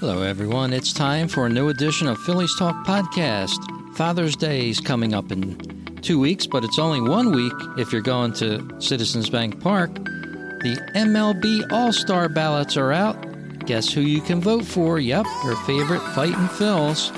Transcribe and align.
Hello, 0.00 0.22
everyone. 0.22 0.72
It's 0.72 0.94
time 0.94 1.28
for 1.28 1.44
a 1.44 1.50
new 1.50 1.68
edition 1.68 2.08
of 2.08 2.16
Phillies 2.20 2.56
Talk 2.56 2.86
Podcast. 2.86 3.58
Father's 3.94 4.34
Day 4.34 4.70
is 4.70 4.80
coming 4.80 5.12
up 5.12 5.30
in 5.30 5.58
two 6.00 6.18
weeks, 6.18 6.46
but 6.46 6.64
it's 6.64 6.78
only 6.78 7.02
one 7.02 7.32
week 7.32 7.52
if 7.76 7.92
you're 7.92 8.00
going 8.00 8.32
to 8.32 8.66
Citizens 8.80 9.28
Bank 9.28 9.60
Park. 9.60 9.92
The 9.92 10.80
MLB 10.94 11.70
All 11.70 11.92
Star 11.92 12.30
ballots 12.30 12.78
are 12.78 12.92
out. 12.92 13.26
Guess 13.66 13.92
who 13.92 14.00
you 14.00 14.22
can 14.22 14.40
vote 14.40 14.64
for? 14.64 14.98
Yep, 14.98 15.26
your 15.44 15.56
favorite 15.66 16.00
Fightin' 16.14 16.48
Phils. 16.48 17.14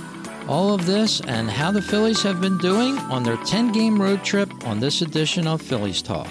All 0.49 0.75
of 0.75 0.85
this 0.85 1.21
and 1.21 1.49
how 1.49 1.71
the 1.71 1.83
Phillies 1.83 2.25
have 2.25 2.41
been 2.41 2.59
doing 2.59 2.99
on 2.99 3.23
their 3.23 3.37
10 3.37 3.71
game 3.71 4.03
road 4.03 4.25
trip 4.25 4.51
on 4.67 4.80
this 4.80 5.03
edition 5.03 5.46
of 5.46 5.62
Phillies 5.62 6.03
Talk. 6.03 6.27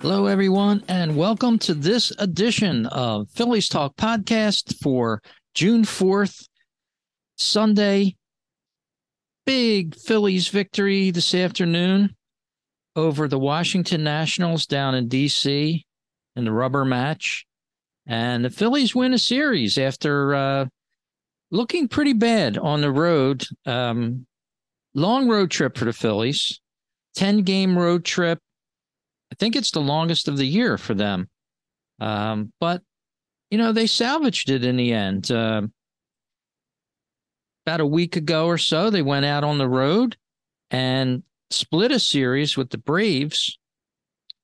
Hello, 0.00 0.24
everyone, 0.24 0.82
and 0.88 1.14
welcome 1.14 1.58
to 1.58 1.74
this 1.74 2.10
edition 2.18 2.86
of 2.86 3.28
Phillies 3.32 3.68
Talk 3.68 3.96
Podcast 3.96 4.80
for 4.80 5.20
June 5.52 5.82
4th, 5.82 6.48
Sunday. 7.36 8.16
Big 9.44 9.94
Phillies 9.94 10.48
victory 10.48 11.10
this 11.10 11.34
afternoon 11.34 12.16
over 12.96 13.28
the 13.28 13.38
Washington 13.38 14.02
Nationals 14.02 14.64
down 14.64 14.94
in 14.94 15.06
D.C. 15.06 15.84
in 16.34 16.44
the 16.46 16.52
rubber 16.52 16.86
match. 16.86 17.44
And 18.06 18.42
the 18.42 18.50
Phillies 18.50 18.94
win 18.94 19.12
a 19.12 19.18
series 19.18 19.76
after 19.76 20.34
uh, 20.34 20.66
looking 21.50 21.88
pretty 21.88 22.14
bad 22.14 22.56
on 22.56 22.80
the 22.80 22.90
road. 22.90 23.44
Um, 23.66 24.26
long 24.94 25.28
road 25.28 25.50
trip 25.50 25.76
for 25.76 25.84
the 25.84 25.92
Phillies, 25.92 26.58
10 27.16 27.42
game 27.42 27.76
road 27.76 28.06
trip 28.06 28.38
I 29.32 29.34
think 29.36 29.56
it's 29.56 29.70
the 29.70 29.80
longest 29.80 30.28
of 30.28 30.36
the 30.36 30.46
year 30.46 30.76
for 30.76 30.94
them. 30.94 31.28
Um, 32.00 32.52
but 32.60 32.82
you 33.50 33.58
know, 33.58 33.72
they 33.72 33.86
salvaged 33.86 34.50
it 34.50 34.64
in 34.64 34.76
the 34.76 34.92
end. 34.92 35.30
Uh, 35.30 35.62
about 37.66 37.80
a 37.80 37.86
week 37.86 38.16
ago 38.16 38.46
or 38.46 38.58
so, 38.58 38.90
they 38.90 39.02
went 39.02 39.26
out 39.26 39.44
on 39.44 39.58
the 39.58 39.68
road 39.68 40.16
and 40.70 41.22
split 41.50 41.90
a 41.90 41.98
series 41.98 42.56
with 42.56 42.70
the 42.70 42.78
Braves, 42.78 43.58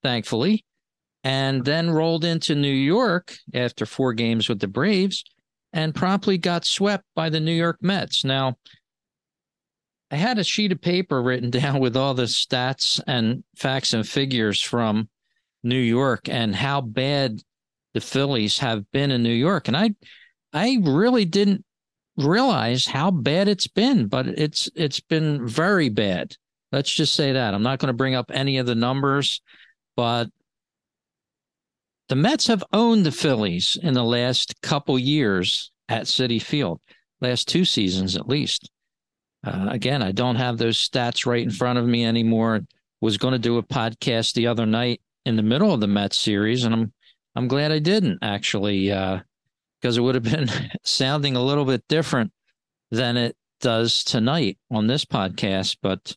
thankfully, 0.02 0.64
and 1.24 1.64
then 1.64 1.90
rolled 1.90 2.24
into 2.24 2.54
New 2.54 2.68
York 2.68 3.36
after 3.54 3.86
four 3.86 4.12
games 4.12 4.48
with 4.48 4.60
the 4.60 4.68
Braves 4.68 5.24
and 5.72 5.94
promptly 5.94 6.38
got 6.38 6.64
swept 6.64 7.04
by 7.14 7.28
the 7.28 7.40
New 7.40 7.52
York 7.52 7.78
Mets. 7.80 8.24
Now, 8.24 8.56
I 10.10 10.16
had 10.16 10.38
a 10.38 10.44
sheet 10.44 10.72
of 10.72 10.80
paper 10.80 11.22
written 11.22 11.50
down 11.60 11.80
with 11.80 11.96
all 11.96 12.14
the 12.14 12.24
stats 12.24 13.00
and 13.06 13.44
facts 13.56 13.92
and 13.92 14.06
figures 14.06 14.60
from 14.60 15.08
New 15.62 15.78
York 15.78 16.28
and 16.28 16.54
how 16.54 16.80
bad 16.80 17.42
the 17.94 18.00
Phillies 18.00 18.58
have 18.58 18.90
been 18.92 19.10
in 19.10 19.22
New 19.22 19.30
York. 19.30 19.68
And 19.68 19.76
I 19.76 19.90
I 20.52 20.78
really 20.82 21.24
didn't 21.24 21.64
realize 22.16 22.86
how 22.86 23.10
bad 23.10 23.48
it's 23.48 23.66
been, 23.66 24.06
but 24.06 24.26
it's 24.26 24.68
it's 24.74 25.00
been 25.00 25.46
very 25.46 25.88
bad. 25.88 26.36
Let's 26.72 26.92
just 26.92 27.14
say 27.14 27.32
that. 27.32 27.54
I'm 27.54 27.62
not 27.62 27.78
going 27.78 27.88
to 27.88 27.96
bring 27.96 28.14
up 28.14 28.30
any 28.32 28.58
of 28.58 28.66
the 28.66 28.74
numbers, 28.74 29.40
but 29.96 30.28
the 32.08 32.16
Mets 32.16 32.46
have 32.46 32.64
owned 32.72 33.04
the 33.04 33.12
Phillies 33.12 33.76
in 33.82 33.94
the 33.94 34.04
last 34.04 34.60
couple 34.62 34.98
years 34.98 35.70
at 35.88 36.04
Citi 36.04 36.40
Field, 36.40 36.80
last 37.20 37.48
two 37.48 37.64
seasons 37.64 38.16
at 38.16 38.28
least. 38.28 38.70
Uh, 39.44 39.68
again, 39.70 40.02
I 40.02 40.12
don't 40.12 40.36
have 40.36 40.58
those 40.58 40.78
stats 40.78 41.26
right 41.26 41.42
in 41.42 41.50
front 41.50 41.78
of 41.78 41.86
me 41.86 42.04
anymore. 42.04 42.60
Was 43.00 43.18
going 43.18 43.32
to 43.32 43.38
do 43.38 43.58
a 43.58 43.62
podcast 43.62 44.32
the 44.32 44.46
other 44.46 44.66
night 44.66 45.00
in 45.24 45.36
the 45.36 45.42
middle 45.42 45.72
of 45.72 45.80
the 45.80 45.86
Mets 45.86 46.18
series, 46.18 46.64
and 46.64 46.74
I'm 46.74 46.92
I'm 47.34 47.48
glad 47.48 47.70
I 47.70 47.78
didn't 47.78 48.20
actually, 48.22 48.88
because 48.88 49.98
uh, 49.98 50.00
it 50.00 50.00
would 50.00 50.14
have 50.14 50.24
been 50.24 50.48
sounding 50.84 51.36
a 51.36 51.42
little 51.42 51.66
bit 51.66 51.84
different 51.88 52.32
than 52.90 53.16
it 53.18 53.36
does 53.60 54.02
tonight 54.04 54.58
on 54.70 54.86
this 54.86 55.04
podcast. 55.04 55.76
But 55.82 56.16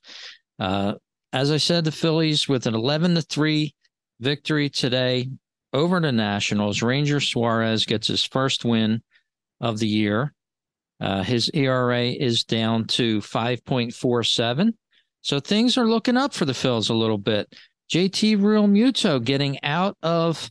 uh, 0.60 0.96
as 1.34 1.52
I 1.52 1.58
said, 1.58 1.84
the 1.84 1.92
Phillies 1.92 2.48
with 2.48 2.66
an 2.66 2.76
11 2.76 3.16
to 3.16 3.22
three 3.22 3.76
victory 4.20 4.70
today 4.70 5.30
over 5.74 6.00
the 6.00 6.12
Nationals. 6.12 6.82
Ranger 6.82 7.20
Suarez 7.20 7.86
gets 7.86 8.08
his 8.08 8.24
first 8.24 8.66
win 8.66 9.02
of 9.62 9.80
the 9.80 9.88
year. 9.88 10.34
Uh, 11.00 11.24
his 11.24 11.50
ERA 11.54 12.06
is 12.06 12.44
down 12.44 12.86
to 12.86 13.20
5.47. 13.20 14.74
So 15.22 15.40
things 15.40 15.78
are 15.78 15.88
looking 15.88 16.18
up 16.18 16.34
for 16.34 16.46
the 16.46 16.54
Phils 16.54 16.90
a 16.90 16.94
little 16.94 17.18
bit. 17.18 17.54
JT 17.92 18.38
Realmuto 18.38 19.24
getting 19.24 19.62
out 19.64 19.98
of 20.04 20.50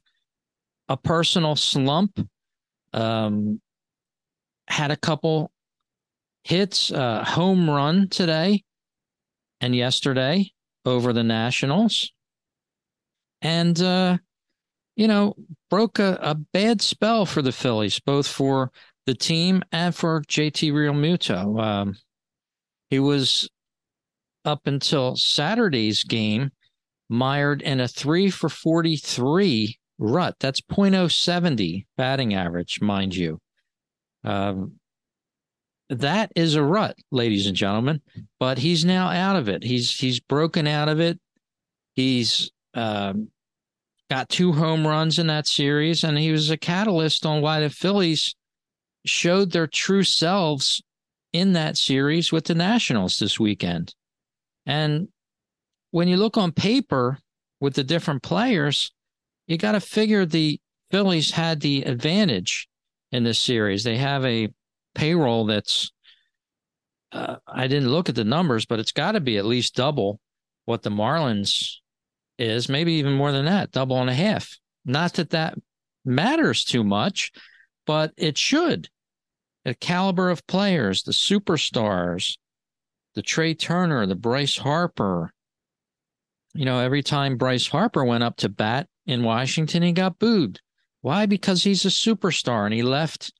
a 0.88 0.97
personal 0.97 1.56
slump. 1.56 2.19
Um, 2.92 3.60
had 4.66 4.91
a 4.91 4.97
couple 4.97 5.50
hits, 6.44 6.91
uh, 6.91 7.25
home 7.25 7.69
run 7.69 8.09
today 8.09 8.65
and 9.60 9.75
yesterday 9.75 10.50
over 10.84 11.12
the 11.12 11.22
Nationals. 11.22 12.12
And, 13.41 13.80
uh, 13.80 14.19
you 14.97 15.06
know, 15.06 15.34
broke 15.70 15.98
a, 15.98 16.19
a 16.20 16.34
bad 16.34 16.82
spell 16.82 17.25
for 17.25 17.41
the 17.42 17.53
Phillies, 17.53 18.00
both 18.00 18.26
for 18.26 18.72
the 19.08 19.14
team 19.14 19.62
and 19.72 19.94
for 19.94 20.20
JT 20.20 20.70
Realmuto. 20.70 21.58
Um, 21.58 21.96
he 22.91 22.98
was 22.98 23.48
up 24.44 24.66
until 24.66 25.16
Saturday's 25.16 26.04
game 26.04 26.50
mired 27.08 27.62
in 27.62 27.80
a 27.80 27.88
three 27.88 28.28
for 28.28 28.50
43 28.50 29.78
rut. 29.98 30.36
That's 30.41 30.60
0.070 30.60 31.86
batting 31.97 32.34
average, 32.34 32.82
mind 32.82 33.16
you. 33.16 33.41
Um, 34.24 34.74
that 35.88 36.30
is 36.36 36.54
a 36.54 36.62
rut, 36.62 36.94
ladies 37.10 37.47
and 37.47 37.56
gentlemen, 37.56 38.02
but 38.38 38.58
he's 38.58 38.84
now 38.84 39.08
out 39.08 39.36
of 39.36 39.48
it. 39.48 39.64
He's 39.64 39.98
he's 39.98 40.20
broken 40.20 40.66
out 40.66 40.91
of 40.91 41.00
it. 41.00 41.18
He's 41.94 42.50
um, 42.74 43.30
got 44.10 44.28
two 44.28 44.52
home 44.52 44.86
runs 44.86 45.18
in 45.18 45.28
that 45.28 45.47
series, 45.47 46.04
and 46.04 46.18
he 46.18 46.30
was 46.30 46.50
a 46.50 46.58
catalyst 46.58 47.24
on 47.24 47.41
why 47.41 47.60
the 47.60 47.70
Phillies 47.70 48.34
showed 49.08 49.52
their 49.52 49.66
true 49.66 50.04
selves 50.04 50.82
in 51.32 51.52
that 51.52 51.76
series 51.76 52.32
with 52.32 52.44
the 52.44 52.54
Nationals 52.54 53.19
this 53.19 53.38
weekend. 53.38 53.94
And 54.66 55.08
when 55.91 56.08
you 56.08 56.16
look 56.16 56.36
on 56.36 56.52
paper 56.52 57.18
with 57.60 57.74
the 57.74 57.84
different 57.84 58.22
players, 58.22 58.92
you 59.47 59.56
got 59.56 59.72
to 59.72 59.80
figure 59.80 60.24
the 60.24 60.60
Phillies 60.91 61.30
had 61.30 61.60
the 61.60 61.82
advantage 61.82 62.68
in 63.12 63.24
this 63.24 63.38
series. 63.38 63.84
They 63.84 63.97
have 63.98 64.24
a 64.24 64.48
payroll 64.94 65.47
that's, 65.47 65.92
uh, 67.12 67.36
I 67.47 67.66
didn't 67.66 67.91
look 67.91 68.08
at 68.08 68.14
the 68.14 68.24
numbers, 68.24 68.66
but 68.66 68.78
it's 68.78 68.92
got 68.92 69.12
to 69.12 69.20
be 69.20 69.38
at 69.38 69.44
least 69.44 69.74
double 69.74 70.20
what 70.64 70.82
the 70.82 70.91
Marlins 70.91 71.76
is, 72.38 72.68
maybe 72.68 72.94
even 72.94 73.14
more 73.14 73.32
than 73.32 73.47
that, 73.47 73.70
double 73.70 74.00
and 74.00 74.10
a 74.10 74.14
half. 74.14 74.58
Not 74.84 75.14
that 75.14 75.30
that 75.30 75.58
matters 76.04 76.64
too 76.64 76.84
much, 76.84 77.32
but 77.86 78.12
it 78.16 78.36
should. 78.36 78.88
The 79.68 79.74
caliber 79.74 80.30
of 80.30 80.46
players, 80.46 81.02
the 81.02 81.12
superstars, 81.12 82.38
the 83.14 83.20
Trey 83.20 83.52
Turner, 83.52 84.06
the 84.06 84.14
Bryce 84.14 84.56
Harper. 84.56 85.30
You 86.54 86.64
know, 86.64 86.78
every 86.78 87.02
time 87.02 87.36
Bryce 87.36 87.66
Harper 87.66 88.02
went 88.02 88.24
up 88.24 88.38
to 88.38 88.48
bat 88.48 88.88
in 89.04 89.22
Washington, 89.24 89.82
he 89.82 89.92
got 89.92 90.18
booed. 90.18 90.58
Why? 91.02 91.26
Because 91.26 91.64
he's 91.64 91.84
a 91.84 91.88
superstar 91.88 92.64
and 92.64 92.72
he 92.72 92.80
left 92.82 93.30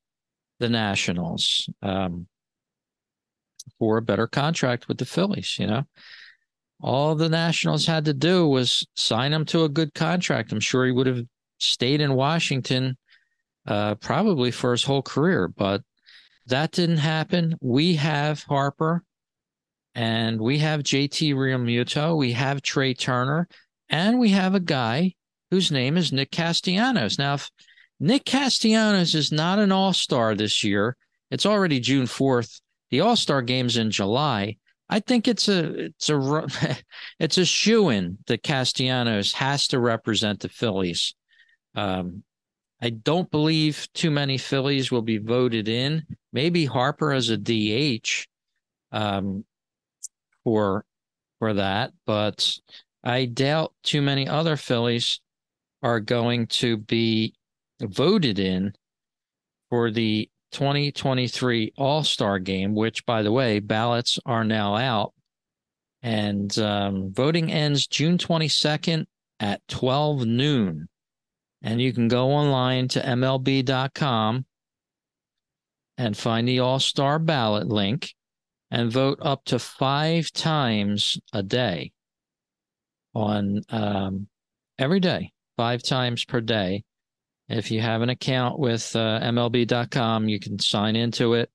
the 0.59 0.69
Nationals 0.69 1.67
um, 1.81 2.27
for 3.79 3.97
a 3.97 4.03
better 4.03 4.27
contract 4.27 4.87
with 4.87 4.99
the 4.99 5.07
Phillies. 5.07 5.59
You 5.59 5.69
know, 5.69 5.85
all 6.79 7.15
the 7.15 7.31
Nationals 7.31 7.87
had 7.87 8.05
to 8.05 8.13
do 8.13 8.47
was 8.47 8.87
sign 8.97 9.33
him 9.33 9.47
to 9.47 9.65
a 9.65 9.71
good 9.71 9.95
contract. 9.95 10.53
I'm 10.53 10.61
sure 10.61 10.85
he 10.85 10.93
would 10.93 11.07
have 11.07 11.25
stayed 11.57 12.03
in 12.03 12.13
Washington 12.13 12.99
uh, 13.67 13.95
probably 13.95 14.51
for 14.51 14.73
his 14.73 14.85
whole 14.85 15.01
career. 15.01 15.49
But 15.49 15.81
that 16.49 16.73
didn't 16.73 16.99
happen. 16.99 17.57
We 17.61 17.97
have 17.97 18.43
Harper 18.43 19.03
and 19.95 20.41
we 20.41 20.59
have 20.59 20.83
JT 20.83 21.35
Realmuto. 21.35 22.17
We 22.17 22.33
have 22.33 22.63
Trey 22.63 22.95
Turner 22.95 23.49
and 23.89 24.19
we 24.19 24.31
have 24.31 24.55
a 24.55 24.61
guy 24.61 25.15
whose 25.51 25.71
name 25.71 25.97
is 25.97 26.13
Nick 26.13 26.31
Castellanos. 26.31 27.19
Now, 27.19 27.35
if 27.35 27.51
Nick 28.01 28.25
Castellanos 28.25 29.15
is 29.15 29.33
not 29.33 29.59
an 29.59 29.73
all 29.73 29.93
star 29.93 30.35
this 30.35 30.63
year, 30.63 30.97
it's 31.31 31.47
already 31.47 31.81
June 31.81 32.07
4th. 32.07 32.61
The 32.91 33.01
all 33.01 33.17
star 33.17 33.43
game's 33.43 33.77
in 33.77 33.91
July. 33.91 34.57
I 34.89 35.01
think 35.01 35.29
it's 35.29 35.49
a 35.49 35.87
it's 35.87 36.09
a 36.09 36.47
it's 37.19 37.39
a 37.39 37.45
shoe 37.45 37.91
in 37.91 38.19
that 38.27 38.43
Castellanos 38.43 39.33
has 39.35 39.67
to 39.69 39.79
represent 39.79 40.41
the 40.41 40.49
Phillies. 40.49 41.15
Um, 41.75 42.25
I 42.81 42.91
don't 42.91 43.31
believe 43.31 43.89
too 43.93 44.11
many 44.11 44.39
Phillies 44.39 44.91
will 44.91 45.03
be 45.03 45.19
voted 45.19 45.69
in. 45.69 46.07
Maybe 46.33 46.65
Harper 46.65 47.13
as 47.13 47.29
a 47.29 47.37
DH 47.37 48.27
um, 48.93 49.45
for 50.45 50.85
for 51.39 51.55
that, 51.55 51.93
but 52.07 52.57
I 53.05 53.27
doubt 53.27 53.73
too 53.83 54.03
many 54.03 54.29
other 54.29 54.57
Phillies 54.57 55.21
are 55.83 56.01
going 56.01 56.47
to 56.49 56.77
be 56.77 57.35
voted 57.81 58.39
in 58.39 58.75
for 59.71 59.91
the 59.91 60.29
2023 60.53 61.73
All 61.77 62.03
Star 62.03 62.39
game, 62.39 62.75
which, 62.75 63.05
by 63.07 63.23
the 63.23 63.33
way, 63.33 63.61
ballots 63.61 64.19
are 64.25 64.45
now 64.45 64.77
out. 64.77 65.13
And 66.03 66.57
um, 66.59 67.13
voting 67.13 67.53
ends 67.53 67.87
June 67.87 68.19
22nd 68.19 69.07
at 69.41 69.61
12 69.69 70.27
noon. 70.27 70.89
And 71.63 71.81
you 71.81 71.93
can 71.93 72.09
go 72.09 72.31
online 72.31 72.89
to 72.89 73.01
MLB.com 73.01 74.47
and 75.97 76.17
find 76.17 76.47
the 76.47 76.61
All 76.61 76.79
Star 76.79 77.19
ballot 77.19 77.67
link 77.67 78.15
and 78.71 78.93
vote 78.93 79.19
up 79.21 79.45
to 79.47 79.59
five 79.59 80.31
times 80.33 81.19
a 81.33 81.43
day 81.43 81.93
on 83.15 83.63
um, 83.71 84.29
every 84.79 85.01
day, 85.01 85.33
five 85.57 85.83
times 85.83 86.25
per 86.25 86.41
day. 86.41 86.85
If 87.49 87.71
you 87.71 87.81
have 87.81 88.03
an 88.03 88.11
account 88.11 88.59
with 88.59 88.95
uh, 88.95 89.21
MLB.com, 89.23 90.29
you 90.29 90.39
can 90.39 90.59
sign 90.59 90.97
into 90.97 91.33
it 91.35 91.51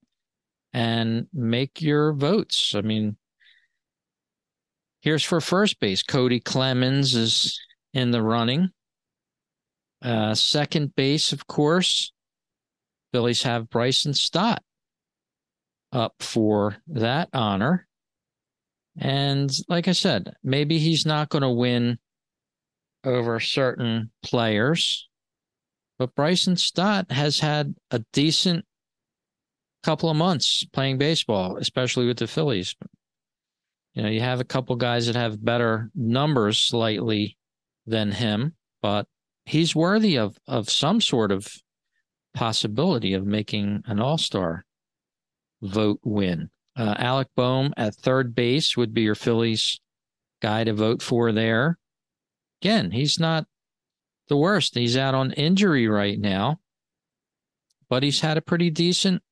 and 0.72 1.28
make 1.32 1.80
your 1.80 2.12
votes. 2.12 2.74
I 2.74 2.80
mean, 2.80 3.16
here's 5.00 5.22
for 5.22 5.40
first 5.40 5.78
base. 5.78 6.02
Kody 6.02 6.42
Clemens 6.42 7.14
is 7.14 7.60
in 7.92 8.10
the 8.10 8.22
running. 8.22 8.70
Uh, 10.04 10.34
second 10.34 10.94
base, 10.94 11.32
of 11.32 11.46
course, 11.46 12.12
Phillies 13.12 13.42
have 13.42 13.70
Bryson 13.70 14.12
Stott 14.12 14.62
up 15.92 16.14
for 16.20 16.76
that 16.88 17.30
honor. 17.32 17.86
And 18.98 19.50
like 19.68 19.88
I 19.88 19.92
said, 19.92 20.34
maybe 20.42 20.78
he's 20.78 21.06
not 21.06 21.30
going 21.30 21.42
to 21.42 21.50
win 21.50 21.98
over 23.02 23.40
certain 23.40 24.10
players, 24.22 25.08
but 25.98 26.14
Bryson 26.14 26.56
Stott 26.56 27.10
has 27.10 27.40
had 27.40 27.74
a 27.90 28.04
decent 28.12 28.66
couple 29.84 30.10
of 30.10 30.16
months 30.16 30.64
playing 30.72 30.98
baseball, 30.98 31.56
especially 31.56 32.06
with 32.06 32.18
the 32.18 32.26
Phillies. 32.26 32.74
You 33.94 34.02
know, 34.02 34.08
you 34.08 34.20
have 34.20 34.40
a 34.40 34.44
couple 34.44 34.76
guys 34.76 35.06
that 35.06 35.16
have 35.16 35.42
better 35.42 35.90
numbers 35.94 36.58
slightly 36.58 37.38
than 37.86 38.10
him, 38.10 38.54
but 38.82 39.06
he's 39.44 39.74
worthy 39.74 40.16
of 40.16 40.38
of 40.46 40.70
some 40.70 41.00
sort 41.00 41.32
of 41.32 41.48
possibility 42.34 43.14
of 43.14 43.24
making 43.26 43.82
an 43.86 44.00
all-star 44.00 44.64
vote 45.62 46.00
win. 46.02 46.50
Uh, 46.76 46.94
Alec 46.98 47.28
Bohm 47.36 47.72
at 47.76 47.94
third 47.94 48.34
base 48.34 48.76
would 48.76 48.92
be 48.92 49.02
your 49.02 49.14
Phillies 49.14 49.80
guy 50.42 50.64
to 50.64 50.72
vote 50.72 51.00
for 51.00 51.30
there. 51.30 51.78
Again, 52.60 52.90
he's 52.90 53.20
not 53.20 53.46
the 54.28 54.36
worst. 54.36 54.74
He's 54.74 54.96
out 54.96 55.14
on 55.14 55.32
injury 55.32 55.86
right 55.86 56.18
now, 56.18 56.58
but 57.88 58.02
he's 58.02 58.20
had 58.20 58.36
a 58.36 58.42
pretty 58.42 58.70
decent 58.70 59.22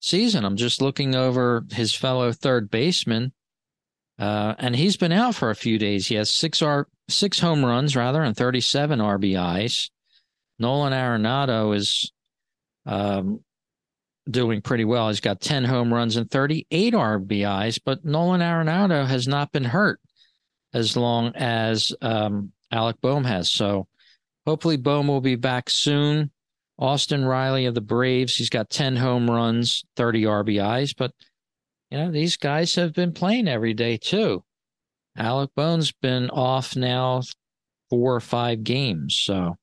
season. 0.00 0.44
I'm 0.44 0.56
just 0.56 0.80
looking 0.80 1.14
over 1.14 1.64
his 1.72 1.94
fellow 1.94 2.32
third 2.32 2.70
baseman, 2.70 3.32
uh, 4.18 4.54
and 4.58 4.74
he's 4.74 4.96
been 4.96 5.12
out 5.12 5.34
for 5.34 5.50
a 5.50 5.56
few 5.56 5.78
days. 5.78 6.06
He 6.06 6.14
has 6.14 6.30
six 6.30 6.62
R 6.62 6.88
six 7.08 7.38
home 7.38 7.64
runs 7.64 7.96
rather 7.96 8.22
and 8.22 8.36
37 8.36 8.98
RBIs. 8.98 9.90
Nolan 10.58 10.92
Arenado 10.92 11.76
is 11.76 12.10
um, 12.86 13.40
doing 14.28 14.62
pretty 14.62 14.84
well. 14.84 15.08
He's 15.08 15.20
got 15.20 15.40
10 15.40 15.64
home 15.64 15.92
runs 15.92 16.16
and 16.16 16.30
38 16.30 16.94
RBIs, 16.94 17.80
but 17.84 18.04
Nolan 18.04 18.40
Arenado 18.40 19.06
has 19.06 19.28
not 19.28 19.52
been 19.52 19.64
hurt 19.64 20.00
as 20.72 20.96
long 20.96 21.32
as 21.34 21.92
um, 22.02 22.52
Alec 22.70 22.96
Bohm 23.00 23.24
has. 23.24 23.50
So 23.50 23.86
hopefully 24.46 24.76
Bohm 24.76 25.08
will 25.08 25.20
be 25.20 25.36
back 25.36 25.70
soon. 25.70 26.30
Austin 26.78 27.24
Riley 27.24 27.64
of 27.66 27.74
the 27.74 27.80
Braves, 27.80 28.36
he's 28.36 28.50
got 28.50 28.68
10 28.68 28.96
home 28.96 29.30
runs, 29.30 29.84
30 29.96 30.24
RBIs, 30.24 30.94
but 30.96 31.12
you 31.90 31.98
know, 31.98 32.10
these 32.10 32.36
guys 32.36 32.74
have 32.74 32.92
been 32.92 33.12
playing 33.12 33.48
every 33.48 33.72
day 33.72 33.96
too. 33.96 34.44
Alec 35.16 35.50
Bohm's 35.56 35.92
been 35.92 36.30
off 36.30 36.76
now 36.76 37.22
four 37.90 38.14
or 38.14 38.20
five 38.20 38.64
games. 38.64 39.16
So, 39.16 39.56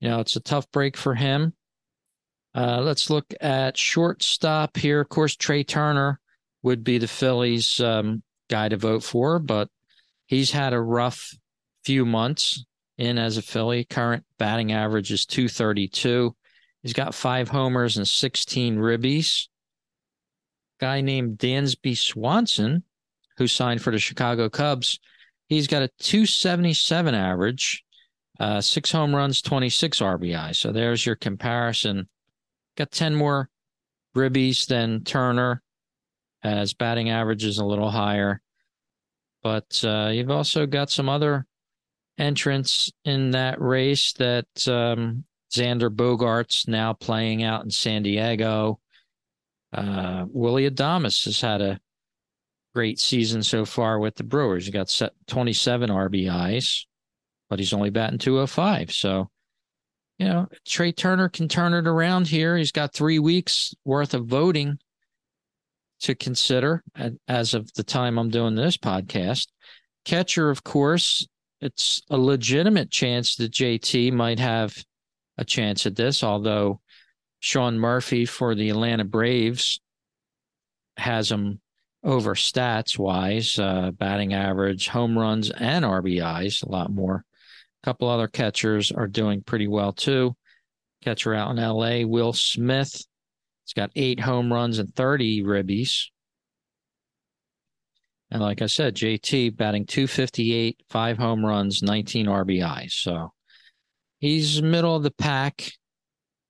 you 0.00 0.08
know, 0.08 0.20
it's 0.20 0.36
a 0.36 0.40
tough 0.40 0.70
break 0.70 0.96
for 0.96 1.14
him. 1.14 1.54
Uh, 2.54 2.80
let's 2.80 3.10
look 3.10 3.32
at 3.40 3.78
shortstop 3.78 4.76
here. 4.76 5.00
Of 5.00 5.08
course, 5.08 5.36
Trey 5.36 5.62
Turner 5.62 6.18
would 6.62 6.82
be 6.82 6.98
the 6.98 7.06
Phillies 7.06 7.80
um, 7.80 8.22
guy 8.48 8.68
to 8.68 8.76
vote 8.76 9.02
for, 9.04 9.38
but 9.38 9.68
he's 10.26 10.50
had 10.50 10.72
a 10.72 10.80
rough 10.80 11.32
few 11.84 12.04
months 12.04 12.64
in 12.98 13.18
as 13.18 13.36
a 13.36 13.42
Philly. 13.42 13.84
Current 13.84 14.24
batting 14.38 14.72
average 14.72 15.12
is 15.12 15.24
232. 15.26 16.34
He's 16.82 16.92
got 16.92 17.14
five 17.14 17.48
homers 17.48 17.96
and 17.96 18.08
16 18.08 18.76
ribbies. 18.76 19.48
Guy 20.80 21.02
named 21.02 21.38
Dansby 21.38 21.96
Swanson, 21.96 22.84
who 23.40 23.48
signed 23.48 23.82
for 23.82 23.90
the 23.90 23.98
Chicago 23.98 24.48
Cubs, 24.48 25.00
he's 25.48 25.66
got 25.66 25.82
a 25.82 25.90
277 25.98 27.14
average, 27.14 27.82
uh, 28.38 28.60
six 28.60 28.92
home 28.92 29.16
runs, 29.16 29.42
26 29.42 29.98
RBI. 29.98 30.54
So 30.54 30.70
there's 30.70 31.04
your 31.04 31.16
comparison 31.16 32.08
Got 32.76 32.92
10 32.92 33.14
more 33.14 33.50
ribbies 34.16 34.66
than 34.66 35.04
Turner, 35.04 35.62
as 36.42 36.72
batting 36.72 37.10
average 37.10 37.44
is 37.44 37.58
a 37.58 37.64
little 37.64 37.90
higher. 37.90 38.40
But 39.42 39.82
uh, 39.84 40.10
you've 40.12 40.30
also 40.30 40.66
got 40.66 40.90
some 40.90 41.08
other 41.08 41.46
entrants 42.18 42.90
in 43.04 43.32
that 43.32 43.60
race 43.60 44.12
that 44.14 44.46
um, 44.68 45.24
Xander 45.52 45.94
Bogaerts 45.94 46.68
now 46.68 46.92
playing 46.92 47.42
out 47.42 47.64
in 47.64 47.70
San 47.70 48.02
Diego. 48.02 48.80
Uh, 49.72 50.24
Willy 50.28 50.70
Adames 50.70 51.24
has 51.24 51.40
had 51.40 51.60
a 51.60 51.80
great 52.74 52.98
season 52.98 53.42
so 53.42 53.64
far 53.64 53.98
with 53.98 54.14
the 54.16 54.24
Brewers. 54.24 54.66
He 54.66 54.72
got 54.72 54.90
set 54.90 55.12
27 55.26 55.90
RBIs, 55.90 56.84
but 57.48 57.58
he's 57.58 57.72
only 57.72 57.90
batting 57.90 58.18
205. 58.18 58.92
So 58.92 59.28
you 60.20 60.26
know, 60.26 60.48
Trey 60.66 60.92
Turner 60.92 61.30
can 61.30 61.48
turn 61.48 61.72
it 61.72 61.86
around 61.86 62.28
here. 62.28 62.54
He's 62.54 62.72
got 62.72 62.92
three 62.92 63.18
weeks 63.18 63.74
worth 63.86 64.12
of 64.12 64.26
voting 64.26 64.78
to 66.00 66.14
consider 66.14 66.82
as 67.26 67.54
of 67.54 67.72
the 67.72 67.82
time 67.82 68.18
I'm 68.18 68.28
doing 68.28 68.54
this 68.54 68.76
podcast. 68.76 69.46
Catcher, 70.04 70.50
of 70.50 70.62
course, 70.62 71.26
it's 71.62 72.02
a 72.10 72.18
legitimate 72.18 72.90
chance 72.90 73.36
that 73.36 73.52
JT 73.52 74.12
might 74.12 74.38
have 74.38 74.76
a 75.38 75.44
chance 75.44 75.86
at 75.86 75.96
this, 75.96 76.22
although 76.22 76.80
Sean 77.38 77.78
Murphy 77.78 78.26
for 78.26 78.54
the 78.54 78.68
Atlanta 78.68 79.04
Braves 79.04 79.80
has 80.98 81.32
him 81.32 81.62
over 82.02 82.34
stats 82.34 82.98
wise, 82.98 83.58
uh, 83.58 83.90
batting 83.92 84.34
average, 84.34 84.88
home 84.88 85.18
runs, 85.18 85.50
and 85.50 85.84
RBIs, 85.84 86.62
a 86.62 86.68
lot 86.68 86.90
more 86.90 87.24
a 87.82 87.86
couple 87.86 88.08
other 88.08 88.28
catchers 88.28 88.92
are 88.92 89.06
doing 89.06 89.42
pretty 89.42 89.66
well 89.66 89.92
too. 89.92 90.36
Catcher 91.02 91.34
out 91.34 91.50
in 91.50 91.56
LA, 91.56 92.06
Will 92.06 92.32
Smith. 92.32 92.92
He's 92.92 93.74
got 93.74 93.90
eight 93.96 94.20
home 94.20 94.52
runs 94.52 94.78
and 94.78 94.94
30 94.94 95.42
ribbies. 95.42 96.06
And 98.30 98.42
like 98.42 98.62
I 98.62 98.66
said, 98.66 98.94
JT 98.94 99.56
batting 99.56 99.86
258, 99.86 100.82
five 100.88 101.18
home 101.18 101.44
runs, 101.44 101.82
19 101.82 102.26
RBIs. 102.26 102.92
So 102.92 103.32
he's 104.18 104.62
middle 104.62 104.94
of 104.94 105.02
the 105.02 105.10
pack 105.10 105.72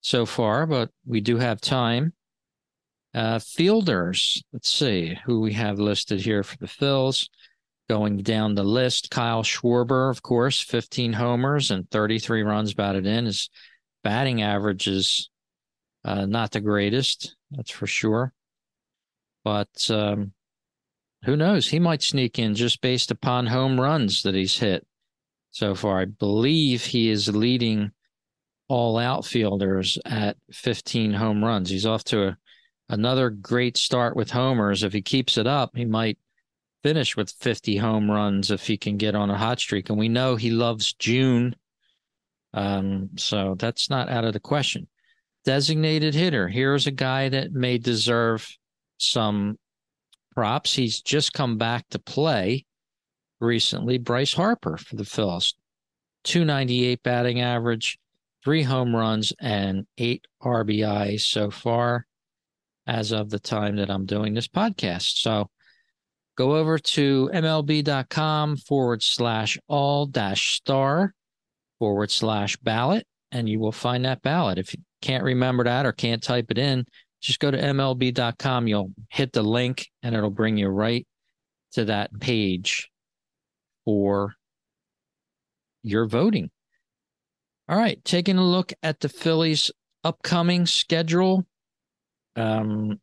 so 0.01 0.27
far, 0.27 0.67
but 0.67 0.91
we 1.07 1.21
do 1.21 1.37
have 1.37 1.61
time. 1.61 2.13
Uh, 3.13 3.39
fielders, 3.39 4.43
let's 4.53 4.69
see 4.71 5.19
who 5.25 5.41
we 5.41 5.53
have 5.53 5.81
listed 5.81 6.21
here 6.21 6.43
for 6.43 6.57
the 6.59 6.67
Phils. 6.67 7.29
Going 7.89 8.19
down 8.19 8.55
the 8.55 8.63
list, 8.63 9.11
Kyle 9.11 9.43
Schwarber, 9.43 10.11
of 10.11 10.23
course, 10.23 10.61
15 10.61 11.13
homers 11.13 11.73
and 11.73 11.91
33 11.91 12.43
runs 12.43 12.73
batted 12.73 13.05
in. 13.05 13.27
His 13.27 13.51
batting 14.05 14.43
average 14.43 14.87
is 14.87 15.29
uh, 16.05 16.27
not 16.27 16.53
the 16.53 16.61
greatest, 16.61 17.35
that's 17.51 17.73
for 17.73 17.89
sure. 17.89 18.33
But 19.45 19.91
um, 19.91 20.33
who 21.25 21.37
knows? 21.37 21.69
He 21.69 21.81
might 21.81 22.03
sneak 22.03 22.39
in 22.39 22.55
just 22.55 22.81
based 22.81 23.11
upon 23.11 23.47
home 23.47 23.81
runs 23.81 24.23
that 24.23 24.37
he's 24.37 24.59
hit 24.59 24.87
so 25.51 25.75
far. 25.75 26.01
I 26.01 26.05
believe 26.05 26.85
he 26.85 27.11
is 27.11 27.29
leading 27.29 27.91
all 28.69 28.99
outfielders 28.99 29.99
at 30.05 30.37
15 30.53 31.13
home 31.13 31.45
runs. 31.45 31.71
He's 31.71 31.87
off 31.87 32.05
to 32.05 32.29
a, 32.29 32.39
another 32.91 33.31
great 33.31 33.77
start 33.77 34.17
with 34.17 34.31
homers. 34.31 34.83
If 34.83 34.93
he 34.93 35.01
keeps 35.01 35.39
it 35.39 35.47
up, 35.47 35.71
he 35.75 35.85
might 35.85 36.19
finish 36.83 37.17
with 37.17 37.31
50 37.31 37.77
home 37.77 38.11
runs 38.11 38.51
if 38.51 38.67
he 38.67 38.77
can 38.77 38.97
get 38.97 39.15
on 39.15 39.31
a 39.31 39.39
hot 39.39 39.61
streak. 39.61 39.89
And 39.89 39.99
we 39.99 40.09
know 40.09 40.37
he 40.37 40.51
loves 40.51 40.93
June. 40.95 41.55
Um, 42.53 43.11
so 43.17 43.55
that's 43.59 43.89
not 43.89 44.09
out 44.09 44.25
of 44.25 44.33
the 44.33 44.41
question. 44.41 44.89
Designated 45.45 46.15
hitter. 46.15 46.49
Here's 46.49 46.87
a 46.87 46.93
guy 46.93 47.29
that 47.29 47.53
may 47.53 47.79
deserve 47.79 48.49
some 48.99 49.57
props. 50.35 50.75
He's 50.75 51.01
just 51.01 51.33
come 51.33 51.59
back 51.59 51.89
to 51.91 51.99
play 51.99 52.67
recently. 53.41 53.99
Bryce 53.99 54.35
Harper 54.35 54.77
for 54.77 54.97
the 54.97 55.05
Phillies. 55.05 55.55
298 56.25 57.03
batting 57.03 57.41
average, 57.41 57.99
three 58.45 58.63
home 58.63 58.95
runs 58.95 59.33
and 59.41 59.87
eight 59.97 60.27
RBI 60.43 61.19
so 61.19 61.51
far 61.51 62.07
as 62.91 63.13
of 63.13 63.31
the 63.31 63.39
time 63.39 63.77
that 63.77 63.89
I'm 63.89 64.05
doing 64.05 64.35
this 64.35 64.49
podcast. 64.49 65.23
So 65.23 65.49
go 66.37 66.57
over 66.57 66.77
to 66.77 67.31
MLB.com 67.33 68.57
forward 68.57 69.03
slash 69.03 69.57
all 69.69 70.07
dash 70.07 70.57
star 70.57 71.15
forward 71.79 72.11
slash 72.11 72.57
ballot, 72.57 73.07
and 73.31 73.49
you 73.49 73.61
will 73.61 73.73
find 73.73 74.05
that 74.05 74.23
ballot. 74.23 74.59
If 74.59 74.75
you 74.75 74.81
can't 75.01 75.23
remember 75.23 75.65
that 75.65 75.87
or 75.87 75.93
can't 75.93 76.21
type 76.21 76.51
it 76.51 76.59
in, 76.59 76.85
just 77.23 77.39
go 77.39 77.53
to 77.53 77.57
MLB.com. 77.57 78.67
You'll 78.67 78.93
hit 79.09 79.33
the 79.33 79.43
link 79.43 79.87
and 80.03 80.17
it'll 80.17 80.31
bring 80.31 80.57
you 80.57 80.69
right 80.69 81.07
to 81.73 81.85
that 81.85 82.11
page 82.19 82.91
for 83.85 84.35
your 85.85 86.07
voting. 86.07 86.51
All 87.69 87.79
right, 87.79 88.05
taking 88.05 88.37
a 88.37 88.45
look 88.45 88.73
at 88.83 88.99
the 88.99 89.09
Phillies' 89.09 89.71
upcoming 90.03 90.67
schedule. 90.67 91.47
Um, 92.37 93.01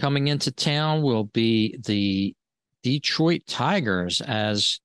coming 0.00 0.28
into 0.28 0.50
town 0.50 1.02
will 1.02 1.24
be 1.24 1.78
the 1.84 2.34
Detroit 2.82 3.42
Tigers 3.46 4.20
as 4.20 4.80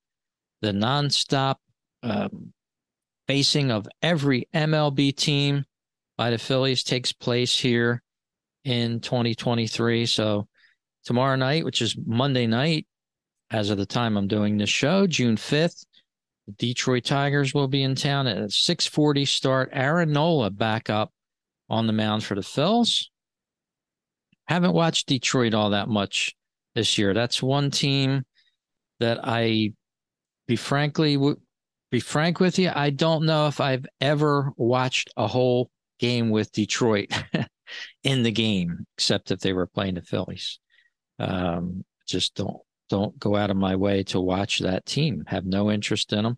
the 0.62 0.71
nonstop 0.71 1.55
um, 2.03 2.53
facing 3.27 3.71
of 3.71 3.88
every 4.01 4.48
MLB 4.53 5.15
team 5.15 5.65
by 6.17 6.29
the 6.29 6.38
Phillies 6.38 6.83
takes 6.83 7.12
place 7.12 7.57
here 7.57 8.01
in 8.63 9.00
2023. 9.00 10.05
So 10.05 10.48
tomorrow 11.03 11.36
night, 11.36 11.65
which 11.65 11.81
is 11.81 11.95
Monday 12.05 12.48
night, 12.48 12.88
as 13.51 13.69
of 13.69 13.77
the 13.77 13.86
time 13.86 14.17
I'm 14.17 14.27
doing 14.27 14.57
this 14.57 14.69
show, 14.69 15.07
June 15.07 15.36
5th, 15.36 15.86
the 16.48 16.53
Detroit 16.53 17.03
Tigers 17.03 17.53
will 17.53 17.67
be 17.67 17.83
in 17.83 17.95
town 17.95 18.27
at 18.27 18.51
640 18.51 19.25
start. 19.25 19.69
Aaron 19.71 20.12
Nola 20.12 20.50
back 20.50 20.89
up 20.89 21.12
on 21.69 21.88
the 21.88 21.93
mound 21.93 22.24
for 22.24 22.36
the 22.36 22.41
Phils. 22.41 23.07
Haven't 24.51 24.74
watched 24.74 25.08
Detroit 25.08 25.53
all 25.53 25.70
that 25.70 25.88
much 25.88 26.36
this 26.75 26.98
year. 26.98 27.13
That's 27.13 27.41
one 27.41 27.72
team 27.72 28.25
that 29.00 29.20
I 29.24 29.72
be 30.46 30.58
frankly 30.58 31.17
be 31.89 32.01
frank 32.01 32.41
with 32.41 32.60
you, 32.60 32.70
I 32.74 32.89
don't 32.89 33.25
know 33.25 33.48
if 33.48 33.62
I've 33.62 33.86
ever 34.01 34.51
watched 34.58 35.10
a 35.15 35.25
whole 35.25 35.70
game 36.00 36.31
with 36.31 36.51
Detroit 36.51 37.12
in 38.03 38.24
the 38.24 38.31
game, 38.31 38.86
except 38.98 39.31
if 39.31 39.39
they 39.39 39.53
were 39.53 39.67
playing 39.67 39.96
the 39.96 40.01
Phillies. 40.01 40.60
Um, 41.17 41.86
just 42.05 42.36
don't 42.36 42.58
don't 42.89 43.17
go 43.20 43.38
out 43.38 43.51
of 43.51 43.58
my 43.58 43.77
way 43.77 44.03
to 44.03 44.20
watch 44.20 44.60
that 44.60 44.86
team. 44.86 45.24
Have 45.27 45.46
no 45.46 45.72
interest 45.72 46.12
in 46.12 46.24
them. 46.24 46.38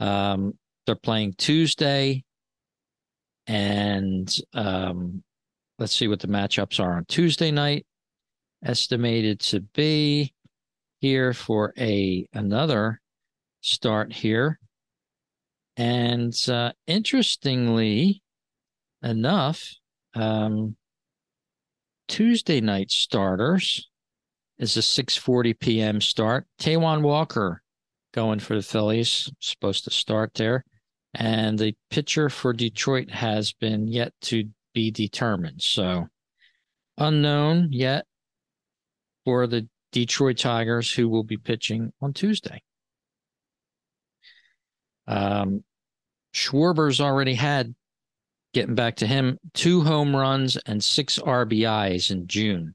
Um, 0.00 0.58
they're 0.86 0.96
playing 0.96 1.34
Tuesday, 1.38 2.24
and 3.46 4.34
um, 4.54 5.22
let's 5.78 5.94
see 5.94 6.08
what 6.08 6.20
the 6.20 6.28
matchups 6.28 6.82
are 6.82 6.96
on 6.96 7.04
Tuesday 7.06 7.50
night. 7.50 7.86
Estimated 8.64 9.40
to 9.40 9.60
be 9.60 10.32
here 11.00 11.32
for 11.34 11.74
a 11.78 12.26
another 12.32 13.00
start 13.60 14.12
here, 14.12 14.58
and 15.76 16.34
uh, 16.48 16.72
interestingly 16.86 18.22
enough, 19.02 19.74
um, 20.14 20.76
Tuesday 22.08 22.60
night 22.60 22.90
starters 22.90 23.90
is 24.58 24.76
a 24.76 24.80
6:40 24.80 25.58
p.m. 25.58 26.00
start. 26.00 26.46
Taijuan 26.58 27.02
Walker 27.02 27.62
going 28.14 28.38
for 28.38 28.54
the 28.54 28.62
Phillies, 28.62 29.30
supposed 29.40 29.84
to 29.84 29.90
start 29.90 30.32
there. 30.34 30.64
And 31.14 31.58
the 31.58 31.74
pitcher 31.90 32.28
for 32.28 32.52
Detroit 32.52 33.10
has 33.10 33.52
been 33.52 33.88
yet 33.88 34.12
to 34.22 34.48
be 34.74 34.90
determined. 34.90 35.62
So 35.62 36.08
unknown 36.98 37.68
yet 37.70 38.04
for 39.24 39.46
the 39.46 39.68
Detroit 39.92 40.38
Tigers 40.38 40.92
who 40.92 41.08
will 41.08 41.24
be 41.24 41.36
pitching 41.36 41.92
on 42.02 42.12
Tuesday. 42.12 42.62
Um, 45.06 45.64
Schwarber's 46.34 47.00
already 47.00 47.34
had, 47.34 47.74
getting 48.52 48.74
back 48.74 48.96
to 48.96 49.06
him, 49.06 49.38
two 49.54 49.82
home 49.82 50.14
runs 50.14 50.56
and 50.66 50.82
six 50.82 51.18
RBIs 51.18 52.10
in 52.10 52.26
June 52.26 52.74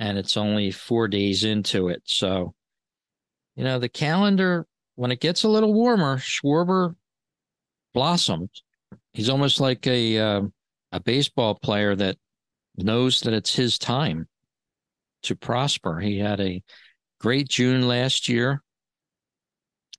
and 0.00 0.16
it's 0.16 0.38
only 0.38 0.70
four 0.70 1.06
days 1.06 1.44
into 1.44 1.88
it. 1.88 2.02
So, 2.06 2.54
you 3.54 3.62
know, 3.62 3.78
the 3.78 3.88
calendar, 3.88 4.66
when 4.96 5.12
it 5.12 5.20
gets 5.20 5.44
a 5.44 5.48
little 5.48 5.74
warmer, 5.74 6.16
Schwarber 6.16 6.96
blossomed. 7.92 8.48
He's 9.12 9.28
almost 9.28 9.60
like 9.60 9.86
a 9.86 10.18
uh, 10.18 10.42
a 10.92 11.00
baseball 11.00 11.54
player 11.54 11.94
that 11.94 12.16
knows 12.76 13.20
that 13.20 13.34
it's 13.34 13.54
his 13.54 13.78
time 13.78 14.28
to 15.22 15.36
prosper. 15.36 16.00
He 16.00 16.18
had 16.18 16.40
a 16.40 16.62
great 17.20 17.48
June 17.48 17.86
last 17.86 18.28
year, 18.28 18.62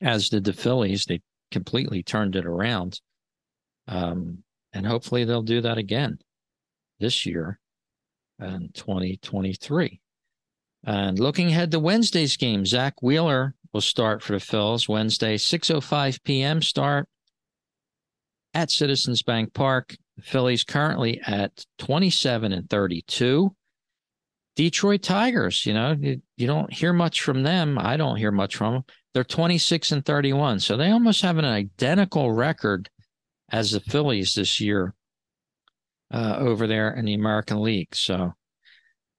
as 0.02 0.30
did 0.30 0.44
the 0.44 0.54
Phillies. 0.54 1.06
They 1.06 1.22
completely 1.52 2.04
turned 2.04 2.36
it 2.36 2.46
around. 2.46 3.00
Um, 3.88 4.44
and 4.74 4.86
hopefully 4.86 5.26
they'll 5.26 5.42
do 5.42 5.62
that 5.62 5.78
again 5.78 6.20
this 7.00 7.26
year 7.26 7.60
and 8.40 8.74
2023. 8.74 10.00
And 10.84 11.20
looking 11.20 11.50
ahead 11.50 11.72
to 11.72 11.80
Wednesday's 11.80 12.38
game, 12.38 12.66
Zack 12.66 13.02
Wheeler 13.02 13.54
will 13.72 13.82
start 13.82 14.24
for 14.24 14.34
the 14.34 14.40
Phils 14.40 14.90
Wednesday, 14.90 15.38
6:05 15.38 16.24
p.m. 16.24 16.62
start 16.62 17.08
at 18.54 18.72
Citizens 18.72 19.22
Bank 19.22 19.54
Park. 19.54 19.96
Phillies 20.22 20.64
currently 20.64 21.22
at 21.26 21.66
27 21.80 22.52
and 22.52 22.70
32. 22.70 23.56
Detroit 24.56 25.02
Tigers, 25.02 25.66
you 25.66 25.74
know, 25.74 25.96
you, 26.00 26.22
you 26.38 26.48
don't 26.48 26.72
hear 26.72 26.94
much 26.94 27.22
from 27.22 27.44
them. 27.44 27.78
I 27.80 27.98
don't 27.98 28.18
hear 28.18 28.32
much 28.32 28.56
from 28.56 28.74
them. 28.74 28.84
They're 29.14 29.24
26 29.24 29.92
and 29.92 30.06
31. 30.06 30.60
So 30.60 30.78
they 30.78 30.92
almost 30.92 31.22
have 31.22 31.38
an 31.38 31.46
identical 31.46 32.32
record 32.32 32.90
as 33.50 33.72
the 33.72 33.80
Phillies 33.80 34.34
this 34.34 34.60
year 34.60 34.94
uh, 36.12 36.36
over 36.40 36.68
there 36.68 36.92
in 36.92 37.06
the 37.06 37.14
American 37.14 37.62
League. 37.62 37.96
So 37.96 38.34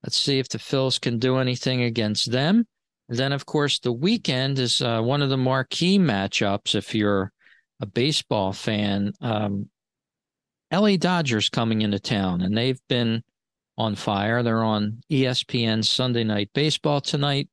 let's 0.03 0.19
see 0.19 0.39
if 0.39 0.49
the 0.49 0.59
Phils 0.59 1.01
can 1.01 1.19
do 1.19 1.39
anything 1.39 1.83
against 1.83 2.31
them. 2.31 2.67
And 3.09 3.19
then, 3.19 3.33
of 3.33 3.47
course, 3.47 3.79
the 3.79 3.93
weekend 3.93 4.59
is 4.59 4.81
uh, 4.81 5.01
one 5.03 5.23
of 5.23 5.29
the 5.29 5.37
marquee 5.37 5.99
matchups 5.99 6.75
if 6.75 6.95
you're 6.95 7.33
a 7.81 7.87
baseball 7.87 8.53
fan. 8.53 9.13
Um, 9.21 9.69
LA 10.73 10.97
Dodgers 10.97 11.49
coming 11.49 11.83
into 11.83 11.99
town, 11.99 12.41
and 12.41 12.57
they've 12.57 12.81
been 12.89 13.23
on 13.77 13.95
fire. 13.95 14.43
They're 14.43 14.65
on 14.65 15.03
ESPN 15.11 15.85
Sunday 15.85 16.25
Night 16.25 16.51
Baseball 16.55 17.01
tonight, 17.01 17.49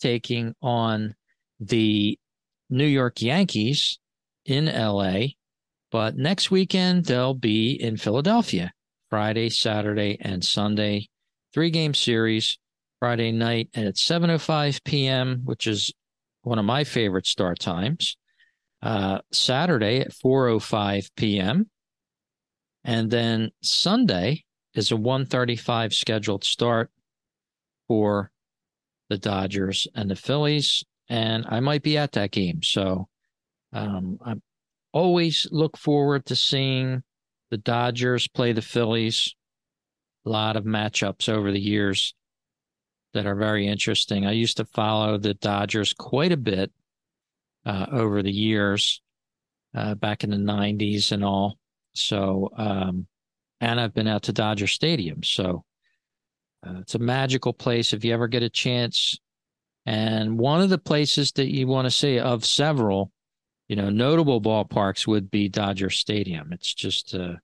taking 0.00 0.54
on 0.62 1.14
the 1.58 2.18
New 2.68 2.86
York 2.86 3.22
Yankees 3.22 3.98
in 4.44 4.66
LA. 4.66 5.28
But 5.90 6.16
next 6.16 6.50
weekend, 6.50 7.06
they'll 7.06 7.34
be 7.34 7.72
in 7.72 7.96
Philadelphia 7.96 8.72
Friday, 9.08 9.50
Saturday, 9.50 10.18
and 10.20 10.44
Sunday. 10.44 11.08
Three 11.52 11.70
game 11.70 11.94
series. 11.94 12.58
Friday 13.00 13.32
night 13.32 13.70
at 13.74 13.94
7.05 13.94 14.84
p.m., 14.84 15.40
which 15.44 15.66
is 15.66 15.90
one 16.42 16.58
of 16.58 16.66
my 16.66 16.84
favorite 16.84 17.26
start 17.26 17.58
times. 17.58 18.18
Uh, 18.82 19.20
Saturday 19.32 20.00
at 20.00 20.12
4.05 20.12 21.10
p.m. 21.16 21.70
And 22.84 23.10
then 23.10 23.50
Sunday 23.62 24.44
is 24.74 24.90
a 24.90 24.96
135 24.96 25.92
scheduled 25.92 26.44
start 26.44 26.90
for 27.88 28.30
the 29.08 29.18
Dodgers 29.18 29.86
and 29.94 30.10
the 30.10 30.16
Phillies. 30.16 30.84
And 31.08 31.44
I 31.48 31.60
might 31.60 31.82
be 31.82 31.98
at 31.98 32.12
that 32.12 32.30
game. 32.30 32.62
So 32.62 33.08
um, 33.72 34.18
I'm 34.24 34.42
always 34.92 35.46
look 35.50 35.76
forward 35.76 36.26
to 36.26 36.36
seeing 36.36 37.02
the 37.50 37.58
Dodgers 37.58 38.28
play 38.28 38.52
the 38.52 38.62
Phillies. 38.62 39.34
A 40.26 40.30
lot 40.30 40.56
of 40.56 40.64
matchups 40.64 41.28
over 41.28 41.50
the 41.50 41.60
years 41.60 42.14
that 43.14 43.26
are 43.26 43.34
very 43.34 43.66
interesting. 43.66 44.26
I 44.26 44.32
used 44.32 44.58
to 44.58 44.64
follow 44.64 45.18
the 45.18 45.34
Dodgers 45.34 45.92
quite 45.92 46.32
a 46.32 46.36
bit 46.36 46.70
uh, 47.66 47.86
over 47.90 48.22
the 48.22 48.32
years, 48.32 49.00
uh, 49.74 49.94
back 49.94 50.24
in 50.24 50.30
the 50.30 50.36
90s 50.36 51.12
and 51.12 51.24
all. 51.24 51.58
So, 51.94 52.50
um, 52.56 53.06
and 53.60 53.80
I've 53.80 53.94
been 53.94 54.08
out 54.08 54.24
to 54.24 54.32
Dodger 54.32 54.66
Stadium. 54.66 55.22
So 55.22 55.64
uh, 56.66 56.80
it's 56.80 56.94
a 56.94 56.98
magical 56.98 57.52
place 57.52 57.92
if 57.92 58.04
you 58.04 58.12
ever 58.14 58.28
get 58.28 58.42
a 58.42 58.50
chance. 58.50 59.18
And 59.86 60.38
one 60.38 60.60
of 60.60 60.70
the 60.70 60.78
places 60.78 61.32
that 61.32 61.52
you 61.52 61.66
want 61.66 61.86
to 61.86 61.90
see 61.90 62.18
of 62.18 62.44
several 62.44 63.12
you 63.70 63.76
know, 63.76 63.88
notable 63.88 64.42
ballparks 64.42 65.06
would 65.06 65.30
be 65.30 65.48
Dodger 65.48 65.90
Stadium. 65.90 66.52
It's 66.52 66.74
just 66.74 67.14
a 67.14 67.38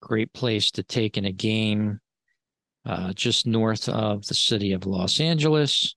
great 0.00 0.32
place 0.32 0.70
to 0.70 0.82
take 0.82 1.18
in 1.18 1.26
a 1.26 1.32
game 1.32 2.00
uh, 2.86 3.12
just 3.12 3.46
north 3.46 3.90
of 3.90 4.26
the 4.26 4.34
city 4.34 4.72
of 4.72 4.86
Los 4.86 5.20
Angeles. 5.20 5.94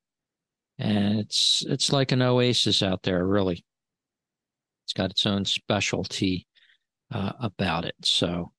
And 0.79 1.17
it's 1.17 1.63
it's 1.65 1.93
like 1.93 2.11
an 2.11 2.21
oasis 2.21 2.83
out 2.83 3.03
there, 3.03 3.25
really. 3.25 3.63
It's 4.83 4.91
got 4.93 5.11
its 5.11 5.25
own 5.25 5.45
specialty 5.45 6.45
uh, 7.15 7.31
about 7.39 7.85
it. 7.85 7.95
So, 8.03 8.51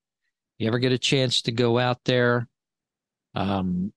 you 0.58 0.66
ever 0.66 0.78
get 0.78 0.92
a 0.92 0.98
chance 0.98 1.42
to 1.42 1.52
go 1.52 1.78
out 1.78 1.98
there? 2.04 2.48
Um, 3.34 3.92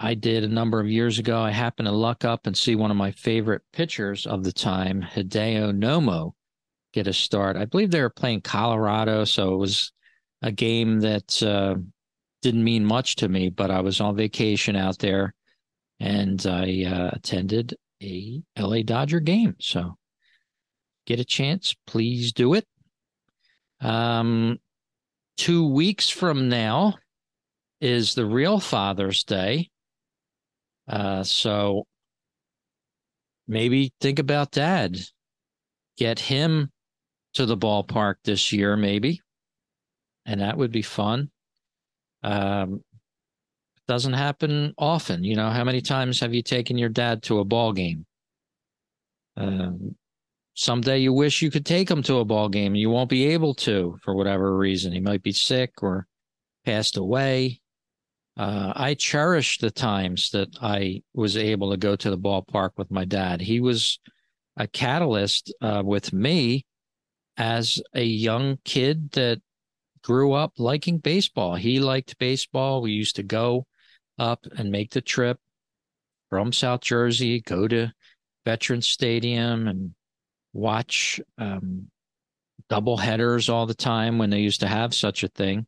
I 0.00 0.14
did 0.14 0.44
a 0.44 0.48
number 0.48 0.80
of 0.80 0.88
years 0.88 1.18
ago. 1.18 1.40
I 1.40 1.50
happened 1.50 1.86
to 1.86 1.92
luck 1.92 2.24
up 2.24 2.46
and 2.46 2.56
see 2.56 2.74
one 2.74 2.90
of 2.90 2.96
my 2.96 3.10
favorite 3.10 3.62
pitchers 3.72 4.26
of 4.26 4.44
the 4.44 4.52
time, 4.52 5.02
Hideo 5.02 5.72
Nomo, 5.72 6.32
get 6.92 7.06
a 7.06 7.12
start. 7.12 7.56
I 7.56 7.66
believe 7.66 7.90
they 7.90 8.00
were 8.00 8.10
playing 8.10 8.40
Colorado, 8.42 9.24
so 9.24 9.54
it 9.54 9.58
was 9.58 9.92
a 10.42 10.52
game 10.52 11.00
that 11.00 11.42
uh, 11.42 11.76
didn't 12.42 12.64
mean 12.64 12.84
much 12.84 13.16
to 13.16 13.28
me, 13.28 13.50
but 13.50 13.70
I 13.70 13.80
was 13.80 14.00
on 14.00 14.16
vacation 14.16 14.76
out 14.76 14.98
there 14.98 15.34
and 16.00 16.44
I 16.46 16.84
uh, 16.84 17.10
attended 17.12 17.74
a 18.02 18.42
LA 18.58 18.82
Dodger 18.82 19.20
game. 19.20 19.56
So 19.60 19.96
get 21.06 21.20
a 21.20 21.24
chance, 21.24 21.74
please 21.86 22.32
do 22.32 22.54
it. 22.54 22.66
Um, 23.80 24.58
two 25.36 25.68
weeks 25.68 26.08
from 26.08 26.48
now 26.48 26.94
is 27.80 28.14
the 28.14 28.26
real 28.26 28.58
Father's 28.58 29.24
Day. 29.24 29.70
Uh, 30.88 31.22
so 31.22 31.84
maybe 33.46 33.92
think 34.00 34.18
about 34.18 34.50
dad. 34.50 34.98
Get 35.98 36.18
him 36.18 36.70
to 37.34 37.46
the 37.46 37.56
ballpark 37.56 38.16
this 38.24 38.52
year, 38.52 38.76
maybe. 38.76 39.20
And 40.24 40.40
that 40.40 40.56
would 40.56 40.72
be 40.72 40.82
fun. 40.82 41.30
Um, 42.22 42.82
doesn't 43.86 44.14
happen 44.14 44.74
often. 44.78 45.22
You 45.22 45.36
know, 45.36 45.50
how 45.50 45.64
many 45.64 45.80
times 45.80 46.20
have 46.20 46.34
you 46.34 46.42
taken 46.42 46.76
your 46.76 46.88
dad 46.88 47.22
to 47.24 47.38
a 47.38 47.44
ball 47.44 47.72
game? 47.72 48.04
Um, 49.36 49.94
someday 50.56 50.98
you 50.98 51.12
wish 51.12 51.42
you 51.42 51.50
could 51.50 51.66
take 51.66 51.88
him 51.88 52.02
to 52.02 52.16
a 52.16 52.24
ball 52.24 52.48
game 52.48 52.72
and 52.72 52.80
you 52.80 52.90
won't 52.90 53.10
be 53.10 53.26
able 53.26 53.54
to 53.54 53.96
for 54.02 54.16
whatever 54.16 54.56
reason. 54.56 54.92
He 54.92 55.00
might 55.00 55.22
be 55.22 55.32
sick 55.32 55.82
or 55.82 56.08
passed 56.64 56.96
away. 56.96 57.60
Uh, 58.38 58.72
I 58.74 58.94
cherish 58.94 59.58
the 59.58 59.70
times 59.70 60.30
that 60.30 60.48
I 60.60 61.02
was 61.14 61.36
able 61.36 61.70
to 61.70 61.76
go 61.76 61.94
to 61.94 62.10
the 62.10 62.18
ballpark 62.18 62.70
with 62.76 62.90
my 62.90 63.04
dad. 63.04 63.40
He 63.40 63.60
was 63.60 64.00
a 64.56 64.66
catalyst 64.66 65.54
uh, 65.60 65.82
with 65.84 66.12
me 66.12 66.64
as 67.36 67.80
a 67.94 68.02
young 68.02 68.58
kid 68.64 69.12
that 69.12 69.40
grew 70.02 70.32
up 70.32 70.54
liking 70.58 70.98
baseball. 70.98 71.54
He 71.54 71.80
liked 71.80 72.18
baseball. 72.18 72.80
We 72.80 72.92
used 72.92 73.16
to 73.16 73.22
go 73.22 73.66
up 74.18 74.46
and 74.56 74.70
make 74.70 74.90
the 74.90 75.02
trip 75.02 75.38
from 76.30 76.52
South 76.52 76.80
Jersey, 76.80 77.40
go 77.40 77.68
to 77.68 77.92
Veterans 78.44 78.88
Stadium 78.88 79.68
and 79.68 79.94
watch 80.56 81.20
um, 81.38 81.90
double 82.68 82.96
headers 82.96 83.48
all 83.48 83.66
the 83.66 83.74
time 83.74 84.18
when 84.18 84.30
they 84.30 84.40
used 84.40 84.60
to 84.60 84.68
have 84.68 84.94
such 84.94 85.22
a 85.22 85.28
thing 85.28 85.66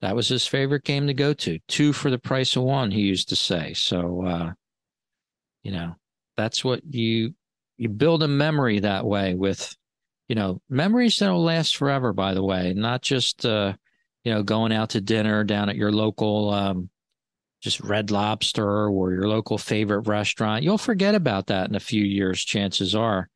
that 0.00 0.14
was 0.14 0.28
his 0.28 0.46
favorite 0.46 0.84
game 0.84 1.06
to 1.08 1.14
go 1.14 1.32
to. 1.34 1.58
Two 1.66 1.92
for 1.92 2.10
the 2.10 2.18
price 2.18 2.54
of 2.56 2.62
one, 2.62 2.90
he 2.90 3.00
used 3.00 3.30
to 3.30 3.36
say. 3.36 3.74
So, 3.74 4.24
uh, 4.24 4.52
you 5.62 5.72
know, 5.72 5.96
that's 6.36 6.64
what 6.64 6.82
you 6.88 7.34
you 7.76 7.88
build 7.88 8.22
a 8.22 8.28
memory 8.28 8.80
that 8.80 9.04
way 9.04 9.34
with, 9.34 9.76
you 10.28 10.34
know, 10.34 10.60
memories 10.68 11.18
that'll 11.18 11.42
last 11.42 11.76
forever. 11.76 12.12
By 12.12 12.34
the 12.34 12.42
way, 12.42 12.74
not 12.74 13.02
just 13.02 13.44
uh, 13.44 13.74
you 14.24 14.32
know 14.32 14.42
going 14.42 14.72
out 14.72 14.90
to 14.90 15.00
dinner 15.00 15.42
down 15.44 15.68
at 15.68 15.76
your 15.76 15.92
local 15.92 16.50
um, 16.50 16.90
just 17.60 17.80
Red 17.80 18.10
Lobster 18.12 18.88
or 18.88 19.12
your 19.12 19.28
local 19.28 19.58
favorite 19.58 20.06
restaurant. 20.06 20.62
You'll 20.62 20.78
forget 20.78 21.16
about 21.16 21.48
that 21.48 21.68
in 21.68 21.74
a 21.74 21.80
few 21.80 22.04
years. 22.04 22.44
Chances 22.44 22.94
are. 22.94 23.28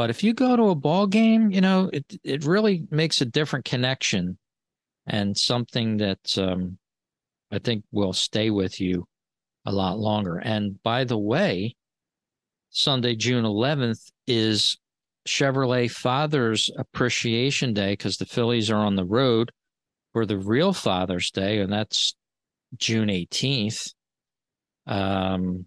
But 0.00 0.08
if 0.08 0.24
you 0.24 0.32
go 0.32 0.56
to 0.56 0.70
a 0.70 0.74
ball 0.74 1.06
game, 1.06 1.50
you 1.50 1.60
know, 1.60 1.90
it 1.92 2.06
it 2.24 2.46
really 2.46 2.86
makes 2.90 3.20
a 3.20 3.26
different 3.26 3.66
connection 3.66 4.38
and 5.06 5.36
something 5.36 5.98
that 5.98 6.38
um, 6.38 6.78
I 7.52 7.58
think 7.58 7.84
will 7.92 8.14
stay 8.14 8.48
with 8.48 8.80
you 8.80 9.06
a 9.66 9.72
lot 9.72 9.98
longer. 9.98 10.38
And 10.38 10.82
by 10.82 11.04
the 11.04 11.18
way, 11.18 11.76
Sunday, 12.70 13.14
June 13.14 13.44
11th 13.44 14.10
is 14.26 14.78
Chevrolet 15.28 15.90
Father's 15.90 16.70
Appreciation 16.78 17.74
Day 17.74 17.92
because 17.92 18.16
the 18.16 18.24
Phillies 18.24 18.70
are 18.70 18.82
on 18.82 18.96
the 18.96 19.04
road 19.04 19.52
for 20.14 20.24
the 20.24 20.38
real 20.38 20.72
Father's 20.72 21.30
Day, 21.30 21.58
and 21.58 21.70
that's 21.70 22.14
June 22.78 23.08
18th. 23.08 23.92
Um, 24.86 25.66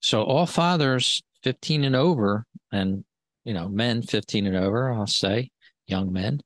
so 0.00 0.24
all 0.24 0.46
fathers 0.46 1.22
15 1.42 1.84
and 1.84 1.96
over, 1.96 2.44
and 2.72 3.04
you 3.44 3.54
know, 3.54 3.68
men 3.68 4.02
15 4.02 4.46
and 4.46 4.56
over, 4.56 4.92
I'll 4.92 5.06
say, 5.06 5.50
young 5.86 6.12
men, 6.12 6.40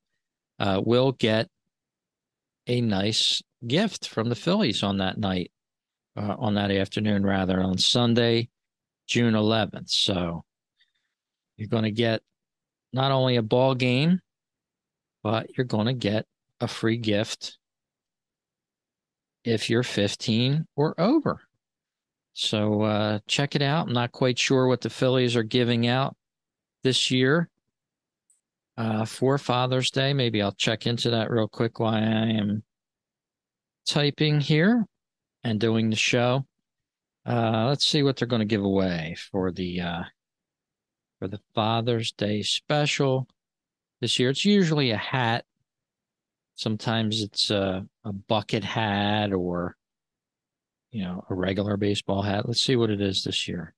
uh, 0.58 0.80
will 0.84 1.12
get 1.12 1.48
a 2.66 2.80
nice 2.80 3.42
gift 3.66 4.08
from 4.08 4.28
the 4.28 4.34
Phillies 4.34 4.82
on 4.82 4.98
that 4.98 5.18
night, 5.18 5.50
uh, 6.16 6.36
on 6.38 6.54
that 6.54 6.70
afternoon, 6.70 7.24
rather, 7.24 7.60
on 7.60 7.78
Sunday, 7.78 8.48
June 9.06 9.34
11th. 9.34 9.90
So 9.90 10.44
you're 11.56 11.68
going 11.68 11.84
to 11.84 11.90
get 11.90 12.22
not 12.92 13.12
only 13.12 13.36
a 13.36 13.42
ball 13.42 13.74
game, 13.74 14.20
but 15.22 15.56
you're 15.56 15.66
going 15.66 15.86
to 15.86 15.94
get 15.94 16.26
a 16.60 16.68
free 16.68 16.96
gift 16.96 17.58
if 19.44 19.68
you're 19.68 19.82
15 19.82 20.66
or 20.76 20.98
over. 20.98 21.40
So 22.34 22.82
uh, 22.82 23.20
check 23.28 23.54
it 23.54 23.62
out. 23.62 23.86
I'm 23.86 23.92
not 23.92 24.12
quite 24.12 24.38
sure 24.38 24.66
what 24.66 24.80
the 24.80 24.90
Phillies 24.90 25.36
are 25.36 25.44
giving 25.44 25.86
out 25.86 26.16
this 26.82 27.10
year 27.10 27.48
uh, 28.76 29.04
for 29.04 29.38
Father's 29.38 29.90
Day. 29.90 30.12
Maybe 30.12 30.42
I'll 30.42 30.52
check 30.52 30.86
into 30.86 31.10
that 31.10 31.30
real 31.30 31.46
quick 31.46 31.78
while 31.78 31.94
I 31.94 32.00
am 32.00 32.64
typing 33.86 34.40
here 34.40 34.84
and 35.44 35.60
doing 35.60 35.90
the 35.90 35.96
show. 35.96 36.44
Uh, 37.24 37.66
let's 37.68 37.86
see 37.86 38.02
what 38.02 38.16
they're 38.16 38.28
going 38.28 38.40
to 38.40 38.46
give 38.46 38.64
away 38.64 39.16
for 39.30 39.52
the 39.52 39.80
uh, 39.80 40.02
for 41.20 41.28
the 41.28 41.40
Father's 41.54 42.10
Day 42.12 42.42
special 42.42 43.28
this 44.00 44.18
year. 44.18 44.30
It's 44.30 44.44
usually 44.44 44.90
a 44.90 44.96
hat. 44.96 45.44
Sometimes 46.56 47.22
it's 47.22 47.50
a, 47.50 47.86
a 48.04 48.12
bucket 48.12 48.64
hat 48.64 49.32
or 49.32 49.76
you 50.94 51.02
know 51.02 51.24
a 51.28 51.34
regular 51.34 51.76
baseball 51.76 52.22
hat. 52.22 52.46
Let's 52.46 52.62
see 52.62 52.76
what 52.76 52.88
it 52.88 53.00
is 53.00 53.24
this 53.24 53.48
year. 53.48 53.74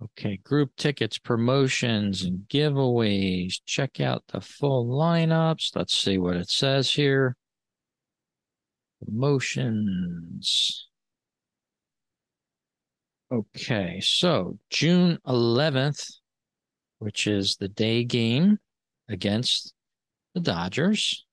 Okay, 0.00 0.36
group 0.36 0.70
tickets, 0.76 1.18
promotions, 1.18 2.22
and 2.22 2.46
giveaways. 2.48 3.54
Check 3.66 4.00
out 4.00 4.22
the 4.28 4.40
full 4.40 4.86
lineups. 4.86 5.74
Let's 5.74 5.96
see 5.96 6.18
what 6.18 6.36
it 6.36 6.48
says 6.48 6.92
here. 6.92 7.36
Promotions. 9.04 10.88
Okay, 13.32 13.98
so 14.00 14.58
June 14.70 15.18
11th, 15.26 16.08
which 17.00 17.26
is 17.26 17.56
the 17.56 17.68
day 17.68 18.04
game 18.04 18.58
against 19.08 19.74
the 20.34 20.40
Dodgers, 20.40 21.24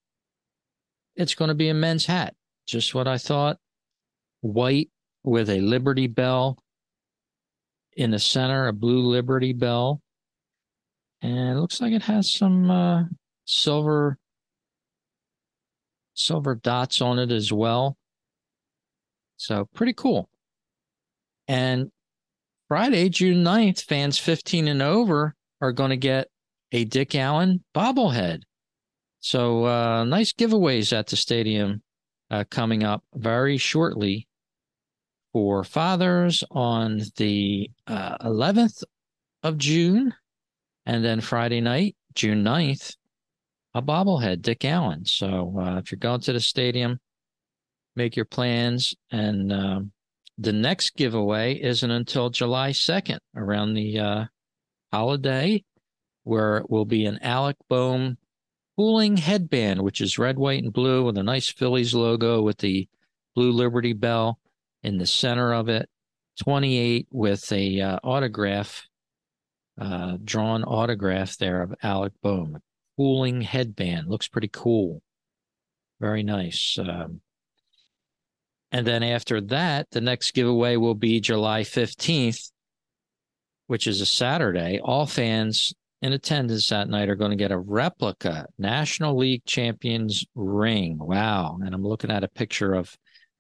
it's 1.15 1.35
going 1.35 1.49
to 1.49 1.55
be 1.55 1.69
a 1.69 1.73
men's 1.75 2.07
hat. 2.07 2.33
Just 2.65 2.95
what 2.95 3.07
I 3.07 3.19
thought. 3.19 3.57
White 4.41 4.89
with 5.23 5.49
a 5.49 5.59
Liberty 5.59 6.07
Bell 6.07 6.57
in 7.93 8.11
the 8.11 8.19
center, 8.19 8.67
a 8.67 8.73
blue 8.73 9.01
Liberty 9.01 9.53
Bell. 9.53 10.01
And 11.21 11.57
it 11.57 11.59
looks 11.59 11.81
like 11.81 11.91
it 11.91 12.03
has 12.03 12.31
some 12.31 12.71
uh, 12.71 13.03
silver 13.45 14.17
silver 16.13 16.55
dots 16.55 17.01
on 17.01 17.17
it 17.17 17.31
as 17.31 17.51
well. 17.51 17.97
So 19.37 19.67
pretty 19.73 19.93
cool. 19.93 20.29
And 21.47 21.91
Friday, 22.67 23.09
June 23.09 23.43
9th, 23.43 23.83
fans 23.83 24.19
15 24.19 24.67
and 24.67 24.81
over 24.81 25.33
are 25.61 25.71
going 25.71 25.89
to 25.89 25.97
get 25.97 26.27
a 26.71 26.85
Dick 26.85 27.15
Allen 27.15 27.63
bobblehead. 27.73 28.41
So 29.21 29.65
uh, 29.65 30.03
nice 30.03 30.31
giveaways 30.31 30.97
at 30.97 31.07
the 31.07 31.15
stadium 31.15 31.81
uh, 32.29 32.43
coming 32.49 32.83
up 32.83 33.03
very 33.15 33.57
shortly 33.57 34.27
for 35.33 35.63
fathers 35.63 36.43
on 36.51 37.01
the 37.17 37.69
uh, 37.87 38.17
11th 38.19 38.83
of 39.43 39.57
June. 39.57 40.13
And 40.85 41.05
then 41.05 41.21
Friday 41.21 41.61
night, 41.61 41.95
June 42.15 42.43
9th, 42.43 42.95
a 43.73 43.81
bobblehead, 43.81 44.41
Dick 44.41 44.65
Allen. 44.65 45.05
So 45.05 45.55
uh, 45.59 45.77
if 45.77 45.91
you're 45.91 45.99
going 45.99 46.21
to 46.21 46.33
the 46.33 46.39
stadium, 46.39 46.99
make 47.95 48.15
your 48.15 48.25
plans. 48.25 48.95
And 49.11 49.53
uh, 49.53 49.81
the 50.37 50.53
next 50.53 50.95
giveaway 50.95 51.55
isn't 51.61 51.91
until 51.91 52.29
July 52.29 52.71
2nd, 52.71 53.19
around 53.35 53.73
the 53.73 53.99
uh, 53.99 54.25
holiday, 54.91 55.63
where 56.23 56.57
it 56.57 56.69
will 56.69 56.85
be 56.85 57.05
an 57.05 57.19
Alec 57.21 57.57
Bohm 57.69 58.17
cooling 58.75 59.17
headband, 59.17 59.81
which 59.81 60.01
is 60.01 60.17
red, 60.17 60.37
white, 60.37 60.63
and 60.63 60.73
blue 60.73 61.03
with 61.03 61.17
a 61.17 61.23
nice 61.23 61.51
Phillies 61.51 61.93
logo 61.93 62.41
with 62.41 62.57
the 62.59 62.87
blue 63.35 63.51
Liberty 63.51 63.93
Bell 63.93 64.39
in 64.83 64.97
the 64.97 65.05
center 65.05 65.53
of 65.53 65.69
it. 65.69 65.89
28 66.43 67.07
with 67.11 67.51
a 67.51 67.81
uh, 67.81 67.99
autograph, 68.03 68.87
uh, 69.79 70.17
drawn 70.23 70.63
autograph 70.63 71.37
there 71.37 71.61
of 71.61 71.75
Alec 71.83 72.13
Bohm 72.23 72.59
cooling 72.99 73.39
headband. 73.39 74.09
Looks 74.09 74.27
pretty 74.27 74.49
cool. 74.51 75.01
Very 76.01 76.21
nice. 76.21 76.77
Um, 76.77 77.21
and 78.73 78.85
then 78.85 79.03
after 79.03 79.39
that, 79.39 79.87
the 79.91 80.01
next 80.01 80.33
giveaway 80.33 80.75
will 80.75 80.95
be 80.95 81.21
July 81.21 81.61
15th, 81.61 82.51
which 83.67 83.87
is 83.87 84.01
a 84.01 84.05
Saturday. 84.05 84.81
All 84.83 85.05
fans 85.05 85.73
in 86.01 86.11
attendance 86.11 86.67
that 86.67 86.89
night 86.89 87.07
are 87.07 87.15
going 87.15 87.31
to 87.31 87.37
get 87.37 87.53
a 87.53 87.57
replica 87.57 88.47
National 88.57 89.17
League 89.17 89.45
Champions 89.45 90.25
ring. 90.35 90.97
Wow. 90.99 91.57
And 91.63 91.73
I'm 91.73 91.83
looking 91.83 92.11
at 92.11 92.25
a 92.25 92.29
picture 92.29 92.73
of 92.73 92.93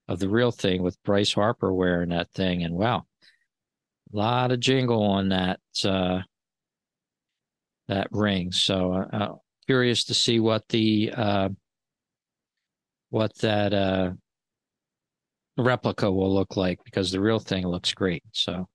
of 0.09 0.19
the 0.19 0.27
real 0.27 0.51
thing 0.51 0.81
with 0.81 1.01
Bryce 1.03 1.33
Harper 1.33 1.71
wearing 1.71 2.09
that 2.09 2.31
thing 2.31 2.63
and 2.63 2.73
wow. 2.73 3.05
A 4.11 4.17
lot 4.17 4.51
of 4.51 4.59
jingle 4.59 5.03
on 5.03 5.29
that 5.29 5.59
uh 5.85 6.21
that 7.87 8.07
ring. 8.11 8.51
So 8.51 8.93
uh, 8.93 9.15
uh 9.15 9.35
curious 9.67 10.05
to 10.05 10.15
see 10.15 10.39
what 10.39 10.67
the 10.69 11.13
uh 11.15 11.49
what 13.11 13.37
that 13.37 13.73
uh 13.73 14.11
replica 15.57 16.11
will 16.11 16.33
look 16.33 16.57
like 16.57 16.79
because 16.83 17.11
the 17.11 17.21
real 17.21 17.39
thing 17.39 17.67
looks 17.67 17.93
great. 17.93 18.23
So 18.31 18.67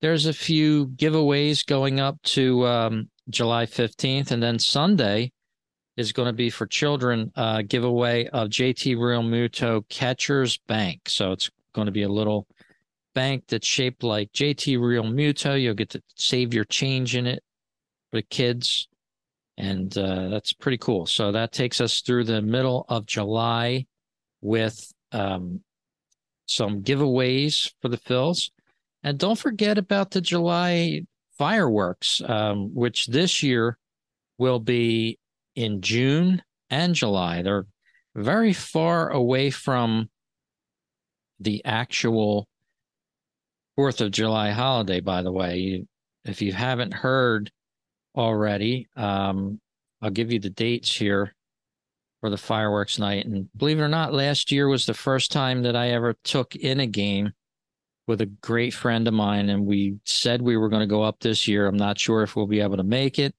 there's 0.00 0.26
a 0.26 0.32
few 0.32 0.88
giveaways 0.88 1.64
going 1.64 2.00
up 2.00 2.20
to 2.22 2.66
um, 2.66 3.10
July 3.28 3.66
15th. 3.66 4.30
And 4.30 4.42
then 4.42 4.58
Sunday 4.58 5.32
is 6.00 6.12
going 6.12 6.26
to 6.26 6.32
be 6.32 6.50
for 6.50 6.66
children 6.66 7.30
uh, 7.36 7.62
giveaway 7.62 8.26
of 8.28 8.48
JT 8.48 8.96
Real 8.96 9.22
Realmuto 9.22 9.86
Catcher's 9.88 10.56
Bank. 10.66 11.02
So 11.08 11.32
it's 11.32 11.50
going 11.74 11.86
to 11.86 11.92
be 11.92 12.02
a 12.02 12.08
little 12.08 12.48
bank 13.14 13.44
that's 13.48 13.66
shaped 13.66 14.02
like 14.02 14.32
JT 14.32 14.80
Real 14.80 15.04
Realmuto. 15.04 15.60
You'll 15.60 15.74
get 15.74 15.90
to 15.90 16.02
save 16.16 16.54
your 16.54 16.64
change 16.64 17.14
in 17.14 17.26
it 17.26 17.44
for 18.10 18.16
the 18.16 18.22
kids. 18.22 18.88
And 19.58 19.96
uh, 19.96 20.28
that's 20.28 20.54
pretty 20.54 20.78
cool. 20.78 21.04
So 21.04 21.32
that 21.32 21.52
takes 21.52 21.80
us 21.80 22.00
through 22.00 22.24
the 22.24 22.40
middle 22.40 22.86
of 22.88 23.04
July 23.04 23.86
with 24.40 24.92
um, 25.12 25.60
some 26.46 26.82
giveaways 26.82 27.70
for 27.82 27.88
the 27.88 27.98
Phils. 27.98 28.50
And 29.02 29.18
don't 29.18 29.38
forget 29.38 29.76
about 29.76 30.12
the 30.12 30.22
July 30.22 31.02
fireworks, 31.36 32.22
um, 32.26 32.74
which 32.74 33.06
this 33.06 33.42
year 33.42 33.78
will 34.38 34.60
be 34.60 35.18
in 35.60 35.82
June 35.82 36.42
and 36.70 36.94
July. 36.94 37.42
They're 37.42 37.66
very 38.14 38.52
far 38.52 39.10
away 39.10 39.50
from 39.50 40.08
the 41.38 41.64
actual 41.64 42.48
Fourth 43.76 44.00
of 44.00 44.10
July 44.10 44.50
holiday, 44.50 45.00
by 45.00 45.22
the 45.22 45.32
way. 45.32 45.86
If 46.24 46.42
you 46.42 46.52
haven't 46.52 46.92
heard 46.92 47.50
already, 48.14 48.88
um, 48.96 49.60
I'll 50.02 50.10
give 50.10 50.32
you 50.32 50.38
the 50.38 50.50
dates 50.50 50.94
here 50.94 51.34
for 52.20 52.28
the 52.28 52.36
fireworks 52.36 52.98
night. 52.98 53.26
And 53.26 53.48
believe 53.56 53.78
it 53.78 53.82
or 53.82 53.88
not, 53.88 54.12
last 54.12 54.52
year 54.52 54.68
was 54.68 54.84
the 54.84 54.94
first 54.94 55.32
time 55.32 55.62
that 55.62 55.76
I 55.76 55.90
ever 55.90 56.14
took 56.24 56.56
in 56.56 56.80
a 56.80 56.86
game 56.86 57.32
with 58.06 58.20
a 58.20 58.26
great 58.26 58.74
friend 58.74 59.06
of 59.08 59.14
mine, 59.14 59.48
and 59.48 59.64
we 59.64 59.96
said 60.04 60.42
we 60.42 60.56
were 60.56 60.68
going 60.68 60.80
to 60.80 60.86
go 60.86 61.02
up 61.02 61.20
this 61.20 61.46
year. 61.46 61.66
I'm 61.66 61.76
not 61.76 61.98
sure 61.98 62.22
if 62.22 62.34
we'll 62.34 62.46
be 62.46 62.60
able 62.60 62.76
to 62.76 62.82
make 62.82 63.18
it, 63.18 63.34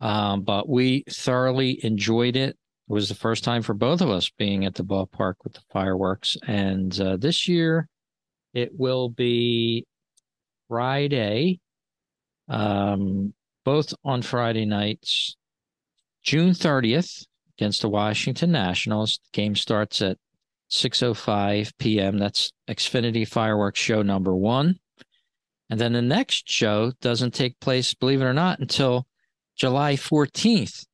um, 0.00 0.42
but 0.42 0.68
we 0.68 1.04
thoroughly 1.08 1.84
enjoyed 1.84 2.36
it. 2.36 2.50
It 2.50 2.92
was 2.92 3.08
the 3.08 3.14
first 3.14 3.42
time 3.44 3.62
for 3.62 3.74
both 3.74 4.00
of 4.00 4.10
us 4.10 4.30
being 4.30 4.64
at 4.64 4.74
the 4.74 4.84
ballpark 4.84 5.34
with 5.42 5.54
the 5.54 5.62
fireworks, 5.72 6.36
and 6.46 6.98
uh, 7.00 7.16
this 7.16 7.48
year 7.48 7.88
it 8.54 8.70
will 8.72 9.08
be 9.08 9.86
Friday, 10.68 11.60
um, 12.48 13.34
both 13.64 13.92
on 14.04 14.22
Friday 14.22 14.64
nights, 14.64 15.36
June 16.22 16.50
30th 16.50 17.26
against 17.58 17.82
the 17.82 17.88
Washington 17.88 18.52
Nationals. 18.52 19.20
The 19.24 19.36
game 19.36 19.56
starts 19.56 20.02
at 20.02 20.18
6.05 20.70 21.72
p.m. 21.78 22.18
That's 22.18 22.52
Xfinity 22.68 23.26
Fireworks 23.26 23.80
Show 23.80 24.02
number 24.02 24.34
one. 24.34 24.78
And 25.70 25.80
then 25.80 25.92
the 25.92 26.02
next 26.02 26.48
show 26.48 26.92
doesn't 27.00 27.34
take 27.34 27.58
place, 27.60 27.94
believe 27.94 28.20
it 28.20 28.26
or 28.26 28.34
not, 28.34 28.60
until 28.60 29.06
July 29.56 29.94
14th. 29.94 30.86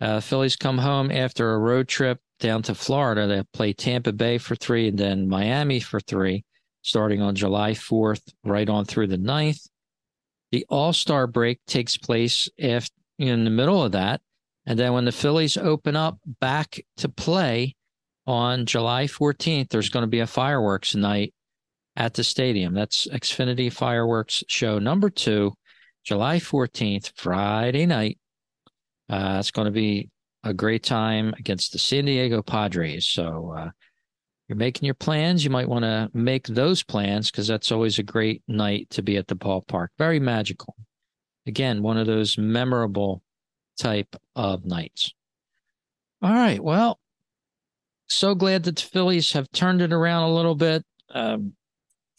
Uh, 0.00 0.20
Phillies 0.20 0.56
come 0.56 0.78
home 0.78 1.10
after 1.10 1.52
a 1.52 1.58
road 1.58 1.88
trip 1.88 2.20
down 2.40 2.62
to 2.62 2.74
Florida. 2.74 3.26
They 3.26 3.42
play 3.52 3.72
Tampa 3.72 4.12
Bay 4.12 4.38
for 4.38 4.54
three 4.54 4.88
and 4.88 4.98
then 4.98 5.28
Miami 5.28 5.80
for 5.80 6.00
three, 6.00 6.44
starting 6.82 7.22
on 7.22 7.34
July 7.34 7.72
4th, 7.72 8.22
right 8.44 8.68
on 8.68 8.84
through 8.84 9.06
the 9.08 9.18
9th. 9.18 9.68
The 10.52 10.66
All 10.68 10.92
Star 10.92 11.26
break 11.26 11.60
takes 11.66 11.96
place 11.96 12.48
after, 12.60 12.92
in 13.18 13.44
the 13.44 13.50
middle 13.50 13.82
of 13.82 13.92
that. 13.92 14.20
And 14.66 14.78
then 14.78 14.92
when 14.92 15.04
the 15.04 15.12
Phillies 15.12 15.56
open 15.56 15.96
up 15.96 16.18
back 16.40 16.80
to 16.98 17.08
play, 17.08 17.74
on 18.26 18.66
July 18.66 19.04
14th, 19.04 19.68
there's 19.68 19.90
going 19.90 20.02
to 20.02 20.08
be 20.08 20.20
a 20.20 20.26
fireworks 20.26 20.94
night 20.94 21.34
at 21.96 22.14
the 22.14 22.24
stadium. 22.24 22.74
That's 22.74 23.06
Xfinity 23.06 23.72
Fireworks 23.72 24.42
Show 24.48 24.78
number 24.78 25.10
two, 25.10 25.54
July 26.04 26.38
14th, 26.38 27.12
Friday 27.16 27.86
night. 27.86 28.18
Uh, 29.08 29.36
it's 29.40 29.50
going 29.50 29.66
to 29.66 29.72
be 29.72 30.10
a 30.42 30.52
great 30.52 30.82
time 30.82 31.34
against 31.38 31.72
the 31.72 31.78
San 31.78 32.04
Diego 32.04 32.42
Padres. 32.42 33.06
So, 33.06 33.54
uh, 33.56 33.70
you're 34.48 34.56
making 34.56 34.84
your 34.84 34.94
plans. 34.94 35.42
You 35.42 35.50
might 35.50 35.68
want 35.68 35.84
to 35.84 36.10
make 36.12 36.46
those 36.46 36.82
plans 36.82 37.30
because 37.30 37.46
that's 37.46 37.72
always 37.72 37.98
a 37.98 38.02
great 38.02 38.42
night 38.46 38.90
to 38.90 39.02
be 39.02 39.16
at 39.16 39.26
the 39.26 39.36
ballpark. 39.36 39.88
Very 39.98 40.20
magical. 40.20 40.76
Again, 41.46 41.82
one 41.82 41.96
of 41.96 42.06
those 42.06 42.36
memorable 42.36 43.22
type 43.78 44.14
of 44.36 44.64
nights. 44.66 45.14
All 46.20 46.32
right. 46.32 46.62
Well, 46.62 47.00
so 48.08 48.34
glad 48.34 48.64
that 48.64 48.76
the 48.76 48.82
Phillies 48.82 49.32
have 49.32 49.50
turned 49.50 49.80
it 49.80 49.92
around 49.92 50.24
a 50.24 50.34
little 50.34 50.54
bit. 50.54 50.84
Um, 51.10 51.54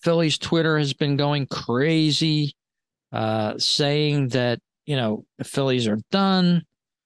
Phillies 0.02 0.38
Twitter 0.38 0.78
has 0.78 0.94
been 0.94 1.18
going 1.18 1.48
crazy, 1.48 2.56
uh, 3.16 3.58
saying 3.58 4.28
that 4.30 4.60
you 4.86 4.98
know 4.98 5.26
the 5.38 5.46
Phillies 5.46 5.88
are 5.88 6.00
done. 6.12 6.64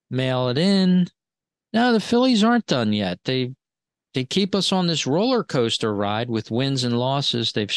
Mail 0.09 0.49
it 0.49 0.57
in. 0.57 1.07
No, 1.71 1.93
the 1.93 1.99
Phillies 1.99 2.43
aren't 2.43 2.65
done 2.65 2.93
yet. 2.93 3.19
They 3.25 3.53
they 4.15 4.25
keep 4.25 4.55
us 4.55 4.71
on 4.71 4.87
this 4.87 5.05
roller 5.05 5.43
coaster 5.43 5.93
ride 5.93 6.27
with 6.27 6.49
wins 6.49 6.83
and 6.83 6.97
losses. 6.97 7.51
They've 7.51 7.71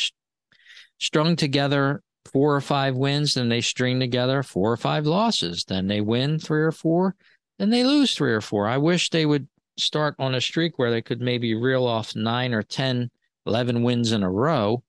strung 0.99 1.37
together 1.37 2.03
four 2.33 2.57
or 2.57 2.62
five 2.62 2.97
wins, 2.97 3.35
then 3.35 3.51
they 3.51 3.61
string 3.61 4.01
together 4.01 4.42
four 4.42 4.73
or 4.73 4.79
five 4.79 5.05
losses. 5.05 5.64
Then 5.64 5.87
they 5.88 6.01
win 6.01 6.38
three 6.38 6.62
or 6.62 6.73
four, 6.73 7.14
then 7.59 7.68
they 7.68 7.85
lose 7.85 8.14
three 8.14 8.33
or 8.33 8.40
four. 8.40 8.66
I 8.66 8.79
wish 8.79 9.11
they 9.11 9.27
would 9.27 9.47
start 9.77 10.14
on 10.18 10.35
a 10.35 10.40
streak 10.40 10.79
where 10.79 10.90
they 10.90 11.03
could 11.03 11.21
maybe 11.21 11.55
reel 11.55 11.87
off 11.87 12.16
nine 12.16 12.55
or 12.55 12.62
10, 12.62 13.11
11 13.45 13.83
wins 13.83 14.12
in 14.12 14.23
a 14.23 14.31
row 14.31 14.83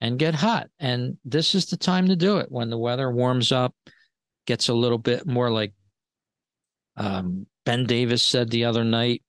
and 0.00 0.18
get 0.18 0.34
hot. 0.34 0.68
And 0.78 1.18
this 1.24 1.54
is 1.54 1.66
the 1.66 1.76
time 1.76 2.08
to 2.08 2.16
do 2.16 2.38
it 2.38 2.50
when 2.50 2.70
the 2.70 2.78
weather 2.78 3.10
warms 3.10 3.52
up, 3.52 3.74
gets 4.46 4.68
a 4.68 4.74
little 4.74 4.98
bit 4.98 5.26
more 5.26 5.50
like 5.50 5.72
um, 6.96 7.46
Ben 7.64 7.84
Davis 7.84 8.22
said 8.22 8.50
the 8.50 8.64
other 8.64 8.84
night 8.84 9.22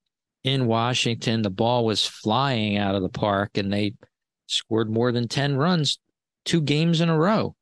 in 0.44 0.66
Washington, 0.66 1.42
the 1.42 1.50
ball 1.50 1.86
was 1.86 2.06
flying 2.06 2.78
out 2.78 2.96
of 2.96 3.02
the 3.02 3.10
park 3.10 3.58
and 3.58 3.72
they 3.72 3.94
scored 4.48 4.90
more 4.90 5.12
than 5.12 5.28
10 5.28 5.56
runs 5.56 6.00
two 6.46 6.62
games 6.62 7.02
in 7.02 7.10
a 7.10 7.18
row. 7.18 7.56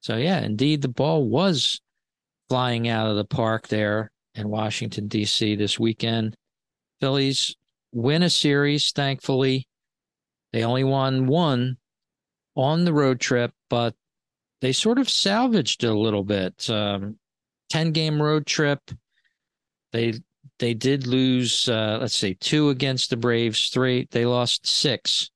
So, 0.00 0.16
yeah, 0.16 0.40
indeed, 0.40 0.82
the 0.82 0.88
ball 0.88 1.28
was 1.28 1.80
flying 2.48 2.88
out 2.88 3.06
of 3.06 3.16
the 3.16 3.24
park 3.24 3.68
there 3.68 4.10
in 4.34 4.48
Washington, 4.48 5.06
D.C. 5.08 5.56
this 5.56 5.78
weekend. 5.78 6.36
Phillies 7.00 7.56
win 7.92 8.22
a 8.22 8.30
series, 8.30 8.90
thankfully. 8.90 9.68
They 10.52 10.64
only 10.64 10.84
won 10.84 11.26
one 11.26 11.78
on 12.56 12.84
the 12.84 12.92
road 12.92 13.20
trip, 13.20 13.52
but 13.68 13.94
they 14.60 14.72
sort 14.72 14.98
of 14.98 15.10
salvaged 15.10 15.84
it 15.84 15.88
a 15.88 15.98
little 15.98 16.24
bit. 16.24 16.68
Um, 16.70 17.18
10 17.70 17.92
game 17.92 18.20
road 18.20 18.46
trip. 18.46 18.80
They 19.92 20.14
they 20.58 20.74
did 20.74 21.06
lose 21.06 21.68
uh, 21.68 21.98
let's 22.00 22.16
say 22.16 22.36
two 22.38 22.70
against 22.70 23.10
the 23.10 23.16
Braves, 23.16 23.68
three. 23.68 24.08
They 24.10 24.24
lost 24.26 24.66
six. 24.66 25.30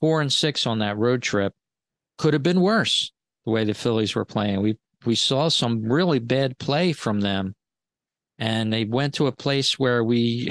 Four 0.00 0.20
and 0.20 0.32
six 0.32 0.66
on 0.66 0.80
that 0.80 0.98
road 0.98 1.22
trip. 1.22 1.54
Could 2.18 2.34
have 2.34 2.42
been 2.42 2.60
worse 2.60 3.12
the 3.44 3.52
way 3.52 3.64
the 3.64 3.74
Phillies 3.74 4.14
were 4.14 4.24
playing. 4.24 4.60
We 4.62 4.76
we 5.04 5.14
saw 5.14 5.48
some 5.48 5.82
really 5.84 6.18
bad 6.18 6.58
play 6.58 6.92
from 6.92 7.20
them 7.20 7.54
and 8.38 8.72
they 8.72 8.84
went 8.84 9.14
to 9.14 9.26
a 9.26 9.32
place 9.32 9.78
where 9.78 10.02
we 10.02 10.50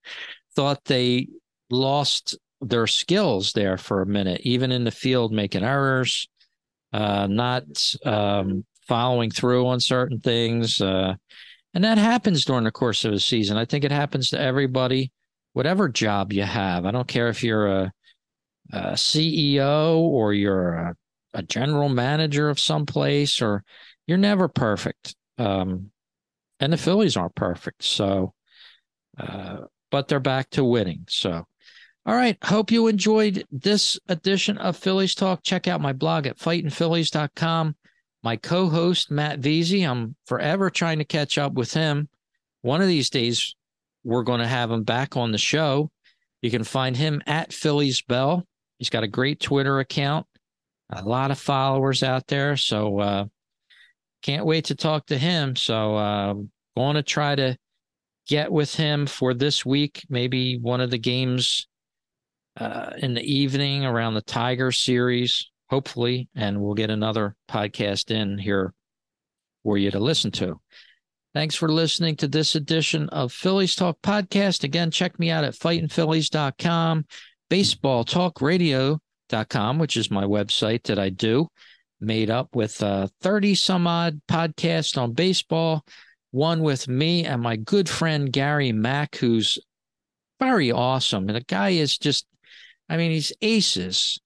thought 0.54 0.84
they 0.84 1.28
lost 1.70 2.38
their 2.60 2.86
skills 2.86 3.52
there 3.52 3.76
for 3.76 4.02
a 4.02 4.06
minute, 4.06 4.40
even 4.44 4.70
in 4.72 4.84
the 4.84 4.90
field, 4.90 5.32
making 5.32 5.64
errors, 5.64 6.28
uh, 6.92 7.26
not 7.26 7.64
um, 8.04 8.64
following 8.86 9.30
through 9.30 9.66
on 9.66 9.80
certain 9.80 10.20
things. 10.20 10.80
Uh, 10.80 11.14
and 11.74 11.84
that 11.84 11.98
happens 11.98 12.44
during 12.44 12.64
the 12.64 12.70
course 12.70 13.04
of 13.04 13.12
a 13.12 13.20
season. 13.20 13.56
I 13.56 13.64
think 13.64 13.84
it 13.84 13.92
happens 13.92 14.30
to 14.30 14.40
everybody, 14.40 15.12
whatever 15.52 15.88
job 15.88 16.32
you 16.32 16.42
have. 16.42 16.84
I 16.84 16.90
don't 16.90 17.08
care 17.08 17.28
if 17.28 17.44
you're 17.44 17.66
a, 17.66 17.92
a 18.72 18.92
CEO 18.92 19.98
or 19.98 20.34
you're 20.34 20.74
a, 20.74 20.94
a, 21.34 21.42
general 21.42 21.88
manager 21.88 22.48
of 22.50 22.58
some 22.58 22.86
place 22.86 23.40
or 23.40 23.62
you're 24.06 24.18
never 24.18 24.48
perfect. 24.48 25.14
Um, 25.38 25.90
and 26.58 26.72
the 26.72 26.76
Phillies 26.76 27.16
aren't 27.16 27.36
perfect. 27.36 27.84
So, 27.84 28.34
uh, 29.18 29.58
but 29.90 30.08
they're 30.08 30.20
back 30.20 30.50
to 30.50 30.64
winning. 30.64 31.04
So, 31.08 31.46
all 32.06 32.14
right. 32.14 32.38
Hope 32.42 32.70
you 32.70 32.86
enjoyed 32.86 33.44
this 33.50 33.98
edition 34.08 34.56
of 34.58 34.76
Phillies 34.76 35.14
Talk. 35.14 35.42
Check 35.42 35.68
out 35.68 35.82
my 35.82 35.92
blog 35.92 36.26
at 36.26 36.38
fightingphillies.com. 36.38 37.76
My 38.22 38.36
co 38.36 38.68
host, 38.68 39.10
Matt 39.10 39.40
Veazey, 39.40 39.88
I'm 39.88 40.16
forever 40.26 40.70
trying 40.70 40.98
to 40.98 41.04
catch 41.04 41.36
up 41.36 41.52
with 41.52 41.72
him. 41.72 42.08
One 42.62 42.80
of 42.80 42.88
these 42.88 43.10
days, 43.10 43.54
we're 44.02 44.22
going 44.22 44.40
to 44.40 44.46
have 44.46 44.70
him 44.70 44.82
back 44.82 45.16
on 45.16 45.30
the 45.30 45.38
show. 45.38 45.90
You 46.42 46.50
can 46.50 46.64
find 46.64 46.96
him 46.96 47.22
at 47.26 47.52
Phillies 47.52 48.00
Bell. 48.02 48.46
He's 48.78 48.90
got 48.90 49.04
a 49.04 49.08
great 49.08 49.40
Twitter 49.40 49.78
account, 49.78 50.26
a 50.90 51.02
lot 51.02 51.30
of 51.30 51.38
followers 51.38 52.02
out 52.02 52.26
there. 52.28 52.56
So, 52.56 52.98
uh, 52.98 53.24
can't 54.22 54.46
wait 54.46 54.66
to 54.66 54.74
talk 54.74 55.06
to 55.06 55.18
him. 55.18 55.54
So, 55.54 55.96
uh, 55.96 56.34
going 56.76 56.96
to 56.96 57.02
try 57.02 57.34
to 57.34 57.58
get 58.26 58.50
with 58.50 58.74
him 58.74 59.06
for 59.06 59.34
this 59.34 59.66
week, 59.66 60.04
maybe 60.08 60.56
one 60.56 60.80
of 60.80 60.90
the 60.90 60.98
games 60.98 61.66
uh, 62.58 62.90
in 62.98 63.14
the 63.14 63.22
evening 63.22 63.84
around 63.84 64.14
the 64.14 64.22
Tiger 64.22 64.72
series, 64.72 65.50
hopefully, 65.68 66.28
and 66.34 66.60
we'll 66.60 66.74
get 66.74 66.90
another 66.90 67.36
podcast 67.48 68.10
in 68.10 68.38
here 68.38 68.74
for 69.62 69.78
you 69.78 69.90
to 69.90 70.00
listen 70.00 70.30
to. 70.32 70.60
Thanks 71.32 71.54
for 71.54 71.68
listening 71.68 72.16
to 72.16 72.26
this 72.26 72.56
edition 72.56 73.08
of 73.10 73.32
Phillies 73.32 73.76
Talk 73.76 74.02
Podcast. 74.02 74.64
Again, 74.64 74.90
check 74.90 75.16
me 75.20 75.30
out 75.30 75.44
at 75.44 75.54
fightingphillies.com, 75.54 77.04
baseballtalkradio.com, 77.48 79.78
which 79.78 79.96
is 79.96 80.10
my 80.10 80.24
website 80.24 80.82
that 80.84 80.98
I 80.98 81.10
do, 81.10 81.46
made 82.00 82.30
up 82.30 82.56
with 82.56 82.82
uh, 82.82 83.06
30 83.20 83.54
some 83.54 83.86
odd 83.86 84.20
podcasts 84.28 85.00
on 85.00 85.12
baseball, 85.12 85.84
one 86.32 86.62
with 86.62 86.88
me 86.88 87.24
and 87.24 87.40
my 87.40 87.54
good 87.54 87.88
friend 87.88 88.32
Gary 88.32 88.72
Mack, 88.72 89.14
who's 89.14 89.56
very 90.40 90.72
awesome. 90.72 91.28
And 91.28 91.36
the 91.36 91.42
guy 91.42 91.70
is 91.70 91.96
just, 91.96 92.26
I 92.90 92.96
mean, 92.96 93.12
he's 93.12 93.32
aces. 93.40 94.18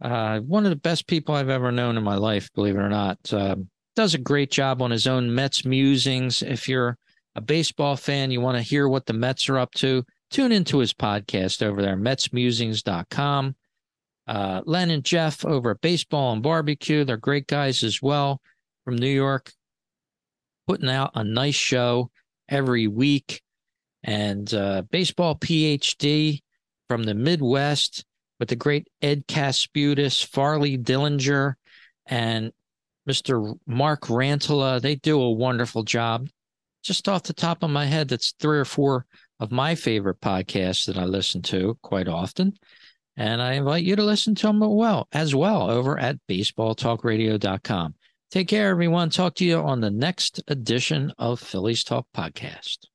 Uh, 0.00 0.38
one 0.40 0.64
of 0.64 0.70
the 0.70 0.76
best 0.76 1.08
people 1.08 1.34
I've 1.34 1.48
ever 1.48 1.72
known 1.72 1.96
in 1.96 2.04
my 2.04 2.14
life, 2.14 2.48
believe 2.54 2.76
it 2.76 2.80
or 2.80 2.88
not. 2.88 3.18
Um, 3.32 3.68
does 3.96 4.14
a 4.14 4.18
great 4.18 4.52
job 4.52 4.80
on 4.80 4.92
his 4.92 5.08
own 5.08 5.34
Mets 5.34 5.64
musings. 5.64 6.40
If 6.40 6.68
you're 6.68 6.96
a 7.34 7.40
baseball 7.40 7.96
fan, 7.96 8.30
you 8.30 8.40
want 8.40 8.56
to 8.56 8.62
hear 8.62 8.88
what 8.88 9.06
the 9.06 9.12
Mets 9.12 9.48
are 9.48 9.58
up 9.58 9.74
to, 9.74 10.04
tune 10.30 10.52
into 10.52 10.78
his 10.78 10.94
podcast 10.94 11.60
over 11.60 11.82
there, 11.82 11.96
metsmusings.com. 11.96 13.56
Uh, 14.26 14.62
Len 14.64 14.90
and 14.90 15.04
Jeff 15.04 15.44
over 15.44 15.72
at 15.72 15.80
Baseball 15.80 16.32
and 16.32 16.42
Barbecue, 16.42 17.04
they're 17.04 17.16
great 17.16 17.46
guys 17.48 17.82
as 17.82 18.00
well 18.00 18.40
from 18.84 18.96
New 18.96 19.06
York, 19.08 19.52
putting 20.68 20.88
out 20.88 21.10
a 21.14 21.24
nice 21.24 21.56
show 21.56 22.10
every 22.48 22.86
week. 22.86 23.42
And 24.04 24.52
uh, 24.54 24.82
Baseball 24.90 25.34
PhD 25.36 26.42
from 26.94 27.02
the 27.02 27.12
Midwest 27.12 28.04
with 28.38 28.50
the 28.50 28.54
great 28.54 28.86
Ed 29.02 29.26
Kasputis, 29.26 30.24
Farley 30.24 30.78
Dillinger, 30.78 31.54
and 32.06 32.52
Mr. 33.08 33.58
Mark 33.66 34.02
Rantala. 34.02 34.80
They 34.80 34.94
do 34.94 35.20
a 35.20 35.32
wonderful 35.32 35.82
job. 35.82 36.28
Just 36.84 37.08
off 37.08 37.24
the 37.24 37.32
top 37.32 37.64
of 37.64 37.70
my 37.70 37.84
head, 37.84 38.06
that's 38.06 38.32
three 38.38 38.60
or 38.60 38.64
four 38.64 39.06
of 39.40 39.50
my 39.50 39.74
favorite 39.74 40.20
podcasts 40.20 40.86
that 40.86 40.96
I 40.96 41.04
listen 41.04 41.42
to 41.42 41.76
quite 41.82 42.06
often. 42.06 42.56
And 43.16 43.42
I 43.42 43.54
invite 43.54 43.82
you 43.82 43.96
to 43.96 44.04
listen 44.04 44.36
to 44.36 44.46
them 44.46 44.60
well 44.60 45.08
as 45.10 45.34
well 45.34 45.68
over 45.68 45.98
at 45.98 46.18
baseballtalkradio.com. 46.30 47.94
Take 48.30 48.46
care, 48.46 48.68
everyone. 48.68 49.10
Talk 49.10 49.34
to 49.36 49.44
you 49.44 49.58
on 49.58 49.80
the 49.80 49.90
next 49.90 50.44
edition 50.46 51.12
of 51.18 51.40
Phillies 51.40 51.82
Talk 51.82 52.06
Podcast. 52.16 52.86